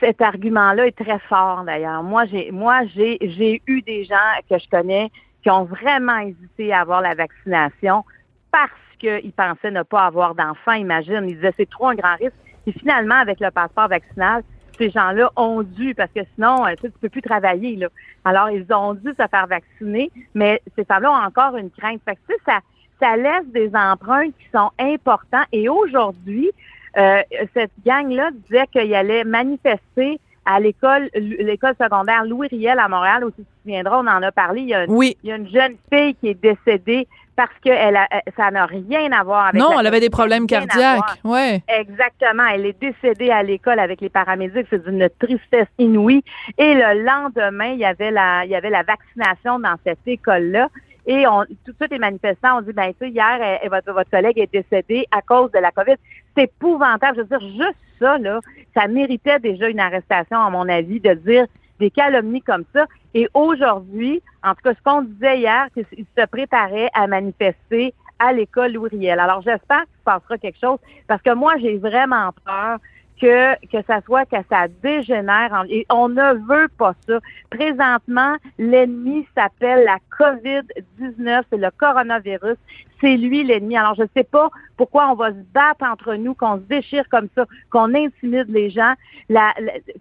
cet 0.00 0.22
argument-là 0.22 0.86
est 0.86 0.96
très 0.96 1.18
fort 1.20 1.64
d'ailleurs. 1.64 2.02
Moi, 2.02 2.24
j'ai 2.26 2.50
moi 2.50 2.84
j'ai 2.94 3.18
j'ai 3.20 3.62
eu 3.66 3.82
des 3.82 4.04
gens 4.04 4.14
que 4.48 4.58
je 4.58 4.68
connais 4.68 5.10
qui 5.42 5.50
ont 5.50 5.64
vraiment 5.64 6.18
hésité 6.18 6.72
à 6.72 6.80
avoir 6.80 7.02
la 7.02 7.14
vaccination 7.14 8.04
parce 8.50 8.70
qu'ils 8.98 9.32
pensaient 9.32 9.70
ne 9.70 9.82
pas 9.82 10.06
avoir 10.06 10.34
d'enfants. 10.34 10.72
Imagine, 10.72 11.28
ils 11.28 11.36
disaient 11.36 11.52
c'est 11.56 11.68
trop 11.68 11.88
un 11.88 11.94
grand 11.94 12.16
risque. 12.16 12.34
Et 12.66 12.72
finalement, 12.72 13.16
avec 13.16 13.40
le 13.40 13.50
passeport 13.50 13.88
vaccinal, 13.88 14.42
ces 14.78 14.90
gens-là 14.90 15.30
ont 15.36 15.62
dû, 15.62 15.94
parce 15.94 16.10
que 16.12 16.20
sinon, 16.34 16.66
euh, 16.66 16.74
tu 16.80 16.86
ne 16.86 16.90
peux 16.90 17.08
plus 17.08 17.22
travailler. 17.22 17.76
Là. 17.76 17.88
Alors, 18.24 18.50
ils 18.50 18.66
ont 18.72 18.94
dû 18.94 19.10
se 19.10 19.26
faire 19.28 19.46
vacciner, 19.46 20.10
mais 20.34 20.60
ces 20.76 20.84
femmes-là 20.84 21.10
ont 21.12 21.26
encore 21.26 21.56
une 21.56 21.70
crainte. 21.70 22.00
Fait 22.04 22.16
que, 22.16 22.34
ça, 22.46 22.60
ça 23.00 23.16
laisse 23.16 23.46
des 23.48 23.70
empreintes 23.74 24.34
qui 24.38 24.48
sont 24.52 24.70
importantes. 24.78 25.46
Et 25.52 25.68
aujourd'hui, 25.68 26.50
euh, 26.96 27.22
cette 27.54 27.72
gang-là 27.84 28.30
disait 28.32 28.66
qu'il 28.72 28.94
allait 28.94 29.24
manifester 29.24 30.20
à 30.46 30.60
l'école 30.60 31.08
l'école 31.14 31.74
secondaire 31.80 32.24
Louis 32.24 32.48
Riel 32.48 32.78
à 32.78 32.88
Montréal, 32.88 33.24
où 33.24 33.30
tu 33.30 33.42
te 33.42 33.48
souviendras, 33.62 33.98
on 33.98 34.06
en 34.06 34.22
a 34.22 34.30
parlé. 34.30 34.60
Il 34.60 34.68
y 34.68 34.74
a, 34.74 34.84
oui. 34.88 35.16
il 35.22 35.30
y 35.30 35.32
a 35.32 35.36
une 35.36 35.48
jeune 35.48 35.76
fille 35.90 36.14
qui 36.16 36.28
est 36.28 36.34
décédée 36.34 37.08
parce 37.36 37.52
que 37.64 37.70
elle 37.70 37.96
a, 37.96 38.06
ça 38.36 38.50
n'a 38.50 38.66
rien 38.66 39.10
à 39.12 39.24
voir 39.24 39.46
avec. 39.46 39.60
Non, 39.60 39.78
elle 39.78 39.86
avait 39.86 40.00
des 40.00 40.10
problèmes 40.10 40.46
cardiaques. 40.46 41.18
Ouais. 41.24 41.62
Exactement. 41.68 42.46
Elle 42.52 42.66
est 42.66 42.80
décédée 42.80 43.30
à 43.30 43.42
l'école 43.42 43.78
avec 43.78 44.00
les 44.00 44.08
paramédics. 44.08 44.66
C'est 44.70 44.84
d'une 44.84 45.08
tristesse 45.18 45.68
inouïe. 45.78 46.22
Et 46.58 46.74
le 46.74 47.04
lendemain, 47.04 47.72
il 47.72 47.78
y 47.78 47.84
avait 47.84 48.10
la, 48.10 48.44
il 48.44 48.50
y 48.50 48.54
avait 48.54 48.70
la 48.70 48.82
vaccination 48.82 49.58
dans 49.58 49.76
cette 49.84 50.06
école-là. 50.06 50.68
Et 51.06 51.26
on, 51.26 51.44
tout 51.44 51.72
de 51.72 51.76
suite, 51.76 51.90
les 51.90 51.98
manifestants 51.98 52.58
ont 52.58 52.62
dit, 52.62 52.72
ben, 52.72 52.92
tu 52.98 53.08
hier, 53.08 53.60
votre, 53.70 54.10
collègue 54.10 54.38
est 54.38 54.52
décédé 54.52 55.06
à 55.10 55.20
cause 55.20 55.50
de 55.52 55.58
la 55.58 55.70
COVID. 55.70 55.96
C'est 56.36 56.44
épouvantable. 56.44 57.16
Je 57.16 57.22
veux 57.22 57.38
dire, 57.38 57.48
juste 57.56 57.78
ça, 57.98 58.18
là, 58.18 58.40
ça 58.74 58.88
méritait 58.88 59.38
déjà 59.38 59.68
une 59.68 59.80
arrestation, 59.80 60.38
à 60.38 60.50
mon 60.50 60.68
avis, 60.68 61.00
de 61.00 61.14
dire 61.14 61.46
des 61.78 61.90
calomnies 61.90 62.42
comme 62.42 62.64
ça. 62.72 62.86
Et 63.12 63.28
aujourd'hui, 63.34 64.22
en 64.42 64.54
tout 64.54 64.62
cas, 64.64 64.74
ce 64.74 64.82
qu'on 64.82 65.02
disait 65.02 65.38
hier, 65.38 65.66
c'est 65.74 65.88
qu'il 65.88 66.06
se 66.16 66.26
préparait 66.26 66.88
à 66.94 67.06
manifester 67.06 67.94
à 68.18 68.32
l'école 68.32 68.72
Louis 68.72 69.10
Alors, 69.10 69.42
j'espère 69.42 69.80
qu'il 69.80 69.98
se 69.98 70.04
passera 70.04 70.38
quelque 70.38 70.58
chose 70.60 70.78
parce 71.06 71.22
que 71.22 71.34
moi, 71.34 71.54
j'ai 71.60 71.78
vraiment 71.78 72.30
peur 72.44 72.78
que, 73.20 73.54
que 73.66 73.82
ça 73.86 74.00
soit 74.02 74.24
que 74.26 74.36
ça 74.50 74.66
dégénère. 74.82 75.64
et 75.68 75.86
on 75.90 76.08
ne 76.08 76.34
veut 76.46 76.68
pas 76.78 76.94
ça. 77.06 77.18
Présentement, 77.50 78.36
l'ennemi 78.58 79.26
s'appelle 79.34 79.84
la 79.84 79.98
COVID-19, 80.18 81.42
c'est 81.50 81.56
le 81.56 81.70
coronavirus. 81.76 82.56
C'est 83.00 83.16
lui 83.16 83.44
l'ennemi. 83.44 83.76
Alors, 83.76 83.94
je 83.94 84.02
ne 84.02 84.08
sais 84.16 84.24
pas 84.24 84.48
pourquoi 84.76 85.10
on 85.10 85.14
va 85.14 85.30
se 85.30 85.42
battre 85.52 85.84
entre 85.84 86.14
nous, 86.14 86.34
qu'on 86.34 86.56
se 86.56 86.62
déchire 86.62 87.08
comme 87.10 87.28
ça, 87.34 87.44
qu'on 87.70 87.94
intimide 87.94 88.48
les 88.48 88.70
gens. 88.70 88.94
Il 89.28 89.38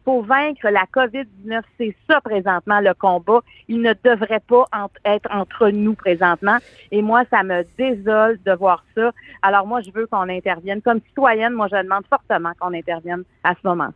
faut 0.05 0.21
vaincre 0.21 0.69
la 0.69 0.85
COVID-19. 0.93 1.61
C'est 1.77 1.95
ça 2.07 2.21
présentement 2.21 2.79
le 2.79 2.93
combat. 2.93 3.39
Il 3.67 3.81
ne 3.81 3.93
devrait 4.03 4.41
pas 4.47 4.65
être 5.05 5.29
entre 5.31 5.69
nous 5.69 5.95
présentement. 5.95 6.57
Et 6.91 7.01
moi, 7.01 7.23
ça 7.29 7.43
me 7.43 7.63
désole 7.77 8.39
de 8.45 8.53
voir 8.53 8.83
ça. 8.95 9.11
Alors 9.41 9.67
moi, 9.67 9.81
je 9.81 9.91
veux 9.91 10.07
qu'on 10.07 10.29
intervienne. 10.29 10.81
Comme 10.81 11.01
citoyenne, 11.07 11.53
moi, 11.53 11.67
je 11.71 11.81
demande 11.81 12.05
fortement 12.09 12.51
qu'on 12.59 12.73
intervienne 12.73 13.02
à 13.43 13.53
ce 13.55 13.67
moment. 13.67 13.89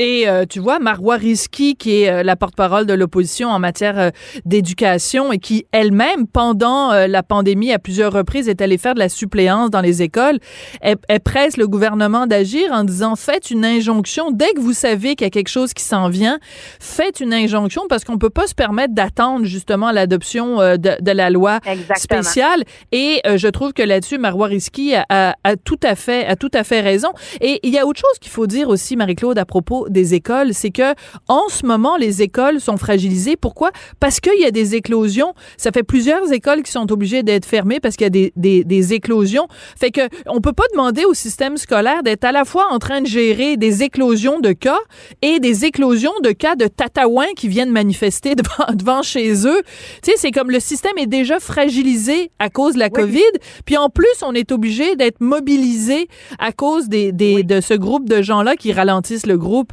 Et 0.00 0.28
euh, 0.28 0.44
tu 0.48 0.60
vois, 0.60 0.78
Marois 0.78 1.16
Risky, 1.16 1.74
qui 1.74 2.02
est 2.02 2.08
euh, 2.08 2.22
la 2.22 2.36
porte-parole 2.36 2.86
de 2.86 2.94
l'opposition 2.94 3.48
en 3.48 3.58
matière 3.58 3.98
euh, 3.98 4.10
d'éducation 4.44 5.32
et 5.32 5.38
qui 5.38 5.66
elle-même, 5.72 6.28
pendant 6.28 6.92
la 6.92 7.22
pandémie, 7.24 7.72
à 7.72 7.80
plusieurs 7.80 8.12
reprises, 8.12 8.48
est 8.48 8.62
allée 8.62 8.78
faire 8.78 8.94
de 8.94 9.00
la 9.00 9.08
suppléance 9.08 9.70
dans 9.70 9.80
les 9.80 10.02
écoles, 10.02 10.38
elle, 10.80 10.98
presse 11.24 11.56
le 11.56 11.66
gouvernement 11.66 12.26
d'agir 12.26 12.70
en 12.70 12.84
disant 12.84 13.16
faites 13.16 13.50
une 13.50 13.64
injonction 13.64 14.30
dès 14.30 14.52
que 14.52 14.60
vous 14.60 14.72
savez 14.72 15.16
qu'il 15.16 15.26
y 15.26 15.26
a 15.26 15.30
quelque 15.30 15.48
chose 15.48 15.74
qui 15.74 15.82
s'en 15.82 16.08
vient, 16.08 16.38
faites 16.80 17.20
une 17.20 17.34
injonction 17.34 17.82
parce 17.88 18.04
qu'on 18.04 18.18
peut 18.18 18.30
pas 18.30 18.46
se 18.46 18.54
permettre 18.54 18.94
d'attendre 18.94 19.44
justement 19.44 19.90
l'adoption 19.90 20.58
de, 20.58 20.76
de, 20.76 21.10
la 21.10 21.30
loi 21.30 21.58
spéciale. 21.96 22.62
Et 22.92 23.20
je 23.24 23.48
trouve 23.48 23.72
que 23.72 23.82
là-dessus, 23.82 24.18
Marois 24.18 24.46
Risky 24.46 24.94
a, 24.94 25.04
a, 25.08 25.34
a, 25.44 25.56
tout 25.56 25.80
à 25.82 25.94
fait 25.94 26.26
a 26.26 26.36
tout 26.36 26.50
à 26.54 26.64
fait 26.64 26.80
raison. 26.80 27.08
Et 27.40 27.60
il 27.62 27.72
y 27.72 27.78
a 27.78 27.86
autre 27.86 28.00
chose 28.00 28.18
qu'il 28.20 28.32
faut 28.32 28.46
dire 28.46 28.68
aussi, 28.68 28.96
Marie-Claude, 28.96 29.38
à 29.38 29.44
propos 29.44 29.87
des 29.88 30.14
écoles, 30.14 30.54
c'est 30.54 30.70
que 30.70 30.94
en 31.28 31.48
ce 31.48 31.66
moment, 31.66 31.96
les 31.96 32.22
écoles 32.22 32.60
sont 32.60 32.76
fragilisées. 32.76 33.36
Pourquoi? 33.36 33.70
Parce 34.00 34.20
qu'il 34.20 34.40
y 34.40 34.44
a 34.44 34.50
des 34.50 34.74
éclosions. 34.74 35.34
Ça 35.56 35.70
fait 35.72 35.82
plusieurs 35.82 36.32
écoles 36.32 36.62
qui 36.62 36.72
sont 36.72 36.90
obligées 36.92 37.22
d'être 37.22 37.46
fermées 37.46 37.80
parce 37.80 37.96
qu'il 37.96 38.04
y 38.04 38.06
a 38.06 38.10
des, 38.10 38.32
des, 38.36 38.64
des, 38.64 38.94
éclosions. 38.94 39.48
Fait 39.78 39.90
que 39.90 40.02
on 40.26 40.40
peut 40.40 40.52
pas 40.52 40.64
demander 40.72 41.04
au 41.04 41.14
système 41.14 41.56
scolaire 41.56 42.02
d'être 42.02 42.24
à 42.24 42.32
la 42.32 42.44
fois 42.44 42.66
en 42.70 42.78
train 42.78 43.00
de 43.00 43.06
gérer 43.06 43.56
des 43.56 43.82
éclosions 43.82 44.40
de 44.40 44.52
cas 44.52 44.78
et 45.22 45.40
des 45.40 45.64
éclosions 45.64 46.12
de 46.22 46.30
cas 46.30 46.56
de 46.56 46.66
tatouins 46.66 47.32
qui 47.36 47.48
viennent 47.48 47.70
manifester 47.70 48.34
devant, 48.34 48.72
devant 48.74 49.02
chez 49.02 49.46
eux. 49.46 49.62
Tu 50.02 50.10
sais, 50.10 50.16
c'est 50.16 50.30
comme 50.30 50.50
le 50.50 50.60
système 50.60 50.96
est 50.98 51.06
déjà 51.06 51.40
fragilisé 51.40 52.30
à 52.38 52.50
cause 52.50 52.74
de 52.74 52.78
la 52.78 52.90
COVID. 52.90 53.22
Puis 53.64 53.76
en 53.76 53.88
plus, 53.88 54.06
on 54.22 54.34
est 54.34 54.52
obligé 54.52 54.96
d'être 54.96 55.20
mobilisé 55.20 56.08
à 56.38 56.52
cause 56.52 56.88
des, 56.88 57.12
des 57.12 57.42
de 57.42 57.60
ce 57.60 57.74
groupe 57.74 58.08
de 58.08 58.22
gens-là 58.22 58.56
qui 58.56 58.72
ralentissent 58.72 59.26
le 59.26 59.38
groupe. 59.38 59.72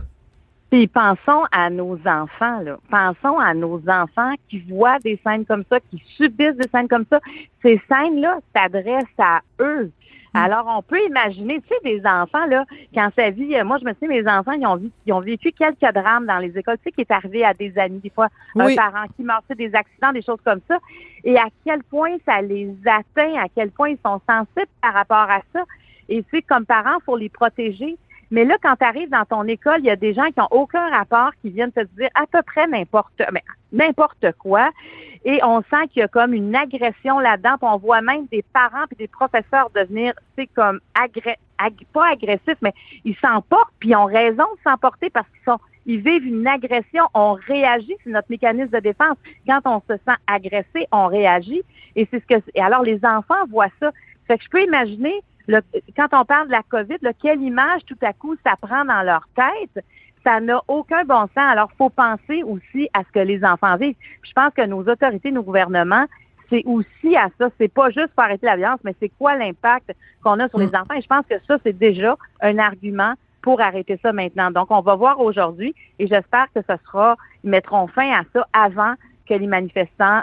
Puis 0.75 0.87
pensons 0.87 1.45
à 1.53 1.69
nos 1.69 1.97
enfants, 2.05 2.59
là. 2.59 2.77
Pensons 2.91 3.39
à 3.39 3.53
nos 3.53 3.81
enfants 3.87 4.33
qui 4.49 4.59
voient 4.59 4.99
des 4.99 5.17
scènes 5.25 5.45
comme 5.45 5.63
ça, 5.69 5.79
qui 5.79 6.03
subissent 6.17 6.57
des 6.57 6.67
scènes 6.67 6.89
comme 6.89 7.05
ça. 7.09 7.21
Ces 7.61 7.81
scènes-là 7.87 8.39
s'adressent 8.53 9.05
à 9.17 9.39
eux. 9.61 9.89
Mm. 10.33 10.37
Alors, 10.37 10.65
on 10.67 10.81
peut 10.81 10.99
imaginer, 11.07 11.61
tu 11.61 11.69
sais, 11.69 11.75
des 11.81 12.05
enfants, 12.05 12.45
là, 12.47 12.65
quand 12.93 13.09
sa 13.15 13.29
vie, 13.29 13.55
euh, 13.55 13.63
moi, 13.63 13.77
je 13.77 13.85
me 13.85 13.93
souviens, 13.93 14.21
mes 14.21 14.29
enfants, 14.29 14.51
ils 14.51 14.67
ont, 14.67 14.75
vu, 14.75 14.91
ils 15.05 15.13
ont 15.13 15.21
vécu 15.21 15.53
quelques 15.53 15.93
drames 15.93 16.25
dans 16.25 16.39
les 16.39 16.57
écoles, 16.57 16.77
tu 16.79 16.89
sais, 16.89 16.91
qui 16.91 16.99
est 16.99 17.11
arrivé 17.11 17.45
à 17.45 17.53
des 17.53 17.77
amis, 17.77 17.99
des 17.99 18.09
fois, 18.09 18.27
un 18.59 18.75
parent 18.75 19.05
qui 19.15 19.23
meurt, 19.23 19.45
des 19.55 19.73
accidents, 19.73 20.11
des 20.11 20.23
choses 20.23 20.41
comme 20.43 20.59
ça, 20.67 20.77
et 21.23 21.37
à 21.37 21.45
quel 21.63 21.83
point 21.83 22.17
ça 22.25 22.41
les 22.41 22.75
atteint, 22.85 23.33
à 23.37 23.47
quel 23.55 23.71
point 23.71 23.91
ils 23.91 23.99
sont 24.05 24.19
sensibles 24.27 24.67
par 24.81 24.93
rapport 24.93 25.31
à 25.31 25.39
ça. 25.53 25.63
Et 26.09 26.21
tu 26.23 26.29
sais, 26.31 26.41
comme 26.41 26.65
parents, 26.65 26.97
il 26.99 27.03
faut 27.05 27.15
les 27.15 27.29
protéger. 27.29 27.95
Mais 28.31 28.45
là, 28.45 28.57
quand 28.61 28.75
tu 28.75 28.85
arrives 28.85 29.09
dans 29.09 29.25
ton 29.25 29.43
école, 29.43 29.79
il 29.79 29.85
y 29.85 29.89
a 29.89 29.95
des 29.95 30.13
gens 30.13 30.25
qui 30.25 30.39
n'ont 30.39 30.47
aucun 30.51 30.89
rapport, 30.89 31.31
qui 31.41 31.49
viennent 31.49 31.71
te 31.71 31.83
dire 31.97 32.09
à 32.15 32.25
peu 32.27 32.41
près 32.41 32.67
n'importe 32.67 33.21
n'importe 33.71 34.31
quoi. 34.39 34.69
Et 35.25 35.39
on 35.43 35.61
sent 35.61 35.87
qu'il 35.91 36.01
y 36.01 36.03
a 36.03 36.07
comme 36.07 36.33
une 36.33 36.55
agression 36.55 37.19
là-dedans. 37.19 37.55
on 37.61 37.77
voit 37.77 38.01
même 38.01 38.27
des 38.27 38.43
parents 38.53 38.85
et 38.91 38.95
des 38.95 39.07
professeurs 39.07 39.69
devenir, 39.75 40.13
c'est 40.37 40.47
comme 40.47 40.79
pas 41.93 42.07
agressifs, 42.11 42.57
mais 42.61 42.73
ils 43.03 43.15
s'emportent, 43.17 43.73
puis 43.79 43.89
ils 43.89 43.95
ont 43.95 44.05
raison 44.05 44.43
de 44.43 44.69
s'emporter 44.69 45.09
parce 45.09 45.27
qu'ils 45.29 45.43
sont 45.45 45.59
ils 45.87 45.99
vivent 45.99 46.25
une 46.25 46.47
agression, 46.47 47.03
on 47.13 47.33
réagit, 47.33 47.95
c'est 48.03 48.09
notre 48.09 48.29
mécanisme 48.31 48.71
de 48.71 48.79
défense. 48.79 49.17
Quand 49.47 49.59
on 49.65 49.81
se 49.81 49.97
sent 49.97 50.17
agressé, 50.25 50.87
on 50.91 51.07
réagit. 51.07 51.61
Et 51.95 52.07
c'est 52.09 52.19
ce 52.19 52.25
que 52.25 52.43
et 52.55 52.61
alors 52.61 52.81
les 52.81 53.05
enfants 53.05 53.45
voient 53.49 53.69
ça. 53.79 53.91
Fait 54.27 54.37
que 54.37 54.43
je 54.43 54.49
peux 54.49 54.63
imaginer 54.63 55.13
quand 55.47 56.07
on 56.13 56.25
parle 56.25 56.47
de 56.47 56.51
la 56.51 56.63
COVID, 56.63 56.97
quelle 57.21 57.41
image 57.41 57.81
tout 57.85 57.97
à 58.01 58.13
coup 58.13 58.35
ça 58.43 58.55
prend 58.59 58.85
dans 58.85 59.03
leur 59.03 59.27
tête, 59.35 59.83
ça 60.23 60.39
n'a 60.39 60.61
aucun 60.67 61.03
bon 61.03 61.21
sens. 61.21 61.37
Alors, 61.37 61.69
il 61.73 61.77
faut 61.77 61.89
penser 61.89 62.43
aussi 62.43 62.89
à 62.93 63.03
ce 63.03 63.11
que 63.11 63.19
les 63.19 63.43
enfants 63.45 63.77
vivent. 63.77 63.95
je 64.23 64.31
pense 64.33 64.53
que 64.53 64.65
nos 64.65 64.81
autorités, 64.81 65.31
nos 65.31 65.43
gouvernements, 65.43 66.05
c'est 66.49 66.63
aussi 66.65 67.15
à 67.15 67.29
ça. 67.37 67.49
C'est 67.59 67.71
pas 67.71 67.89
juste 67.89 68.09
pour 68.15 68.23
arrêter 68.23 68.45
la 68.45 68.55
violence, 68.55 68.79
mais 68.83 68.95
c'est 68.99 69.09
quoi 69.09 69.35
l'impact 69.35 69.93
qu'on 70.23 70.39
a 70.39 70.49
sur 70.49 70.59
les 70.59 70.67
mm. 70.67 70.75
enfants? 70.75 70.93
Et 70.95 71.01
je 71.01 71.07
pense 71.07 71.25
que 71.29 71.35
ça, 71.47 71.57
c'est 71.63 71.77
déjà 71.77 72.15
un 72.41 72.57
argument 72.57 73.13
pour 73.41 73.61
arrêter 73.61 73.99
ça 74.01 74.11
maintenant. 74.11 74.49
Donc, 74.51 74.71
on 74.71 74.81
va 74.81 74.95
voir 74.95 75.19
aujourd'hui 75.19 75.75
et 75.99 76.07
j'espère 76.07 76.47
que 76.53 76.61
ce 76.67 76.75
sera, 76.85 77.15
ils 77.43 77.49
mettront 77.49 77.87
fin 77.87 78.11
à 78.11 78.23
ça 78.33 78.47
avant 78.53 78.95
que 79.27 79.33
les 79.33 79.47
manifestants 79.47 80.21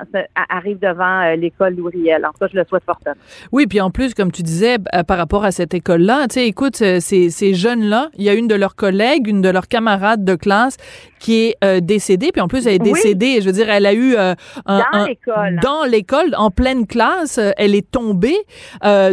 arrivent 0.48 0.78
devant 0.78 1.22
euh, 1.22 1.36
l'école 1.36 1.74
Louriel. 1.74 2.24
En 2.24 2.30
tout 2.30 2.38
cas, 2.40 2.46
je 2.52 2.58
le 2.58 2.64
souhaite 2.64 2.84
fortement. 2.84 3.14
Oui, 3.50 3.66
puis 3.66 3.80
en 3.80 3.90
plus, 3.90 4.14
comme 4.14 4.30
tu 4.30 4.42
disais, 4.42 4.76
euh, 4.94 5.02
par 5.02 5.18
rapport 5.18 5.44
à 5.44 5.52
cette 5.52 5.74
école-là, 5.74 6.28
tu 6.28 6.34
sais, 6.34 6.46
écoute, 6.46 6.80
euh, 6.82 7.00
ces, 7.00 7.30
ces 7.30 7.54
jeunes-là, 7.54 8.10
il 8.16 8.24
y 8.24 8.28
a 8.28 8.34
une 8.34 8.48
de 8.48 8.54
leurs 8.54 8.76
collègues, 8.76 9.26
une 9.26 9.42
de 9.42 9.48
leurs 9.48 9.68
camarades 9.68 10.24
de 10.24 10.34
classe 10.34 10.76
qui 11.18 11.54
est 11.60 11.80
décédée, 11.80 12.30
puis 12.32 12.40
en 12.40 12.48
plus, 12.48 12.66
elle 12.66 12.74
est 12.74 12.78
décédée, 12.80 13.40
je 13.40 13.46
veux 13.46 13.52
dire, 13.52 13.70
elle 13.70 13.86
a 13.86 13.94
eu 13.94 14.16
un, 14.16 14.34
dans 14.66 15.06
l'école. 15.06 15.60
Dans 15.62 15.84
l'école, 15.84 16.34
en 16.36 16.50
pleine 16.50 16.84
classe, 16.84 17.38
elle 17.58 17.76
est 17.76 17.88
tombée. 17.88 18.34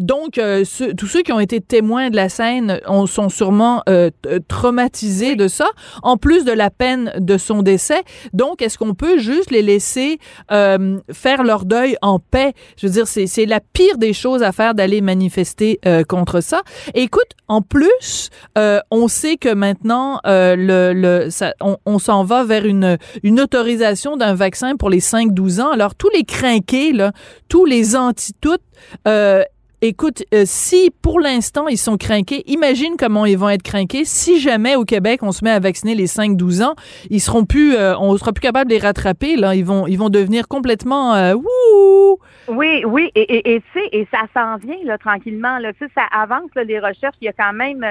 donc, 0.01 0.41
tous 0.97 1.05
ceux 1.05 1.21
qui 1.21 1.31
ont 1.31 1.39
été 1.39 1.61
témoins 1.61 2.09
de 2.09 2.15
la 2.15 2.27
scène 2.27 2.79
on, 2.87 3.05
sont 3.05 3.29
sûrement 3.29 3.83
traumatisés 4.47 5.35
de 5.35 5.47
ça, 5.47 5.67
en 6.01 6.17
plus 6.17 6.45
de 6.45 6.51
la 6.51 6.71
peine 6.71 7.13
de 7.19 7.37
son 7.37 7.61
décès. 7.61 8.01
Donc, 8.33 8.63
est-ce 8.63 8.79
qu'on 8.79 8.95
peut 8.95 9.19
juste 9.19 9.51
les 9.51 9.61
laisser 9.61 9.78
laisser 9.79 10.19
euh, 10.51 10.99
faire 11.11 11.43
leur 11.43 11.63
deuil 11.63 11.95
en 12.01 12.19
paix. 12.19 12.53
Je 12.77 12.87
veux 12.87 12.93
dire, 12.93 13.07
c'est 13.07 13.45
la 13.45 13.61
pire 13.61 13.97
des 13.97 14.11
choses 14.11 14.43
à 14.43 14.51
faire 14.51 14.75
d'aller 14.75 14.99
manifester 14.99 15.79
euh, 15.85 16.03
contre 16.03 16.41
ça. 16.41 16.61
Écoute, 16.93 17.31
en 17.47 17.61
plus, 17.61 18.29
euh, 18.57 18.81
on 18.91 19.07
sait 19.07 19.37
que 19.37 19.53
maintenant, 19.53 20.19
le, 20.25 20.91
le 20.93 21.29
ça, 21.29 21.53
on, 21.61 21.77
on 21.85 21.97
s'en 21.97 22.25
va 22.25 22.43
vers 22.43 22.65
une, 22.65 22.97
une 23.23 23.39
autorisation 23.39 24.17
d'un 24.17 24.35
vaccin 24.35 24.75
pour 24.75 24.89
les 24.89 24.99
5-12 24.99 25.61
ans. 25.61 25.71
Alors, 25.71 25.95
tous 25.95 26.09
les 26.09 26.25
crinqués, 26.25 26.91
là, 26.91 27.13
tous 27.47 27.63
les 27.63 27.95
anti-toutes, 27.95 28.61
Écoute, 29.81 30.23
euh, 30.33 30.43
si 30.45 30.91
pour 31.01 31.21
l'instant 31.21 31.69
ils 31.69 31.77
sont 31.77 31.95
craqués, 31.95 32.43
imagine 32.47 32.95
comment 32.99 33.25
ils 33.25 33.37
vont 33.37 33.47
être 33.47 33.63
craqués 33.63 34.03
si 34.03 34.39
jamais 34.39 34.75
au 34.75 34.83
Québec 34.83 35.21
on 35.23 35.31
se 35.31 35.41
met 35.43 35.51
à 35.51 35.59
vacciner 35.59 35.95
les 35.95 36.07
5-12 36.07 36.63
ans, 36.63 36.75
ils 37.09 37.21
seront 37.21 37.45
plus, 37.45 37.75
euh, 37.75 37.97
on 37.97 38.17
sera 38.17 38.33
plus 38.33 38.41
capable 38.41 38.69
de 38.69 38.75
les 38.75 38.81
rattraper 38.81 39.37
là, 39.37 39.55
ils 39.55 39.63
vont, 39.63 39.87
ils 39.87 39.97
vont 39.97 40.09
devenir 40.09 40.49
complètement 40.49 41.15
euh, 41.15 41.33
Oui, 42.49 42.83
oui, 42.85 43.09
et 43.15 43.21
et, 43.21 43.55
et, 43.55 43.61
et 43.93 44.07
ça 44.11 44.23
s'en 44.33 44.57
vient 44.57 44.83
là 44.83 44.97
tranquillement 44.97 45.59
là, 45.59 45.71
ça 45.95 46.03
avance 46.11 46.49
les 46.55 46.79
recherches, 46.79 47.15
il 47.21 47.25
y 47.25 47.29
a 47.29 47.33
quand 47.33 47.53
même 47.53 47.85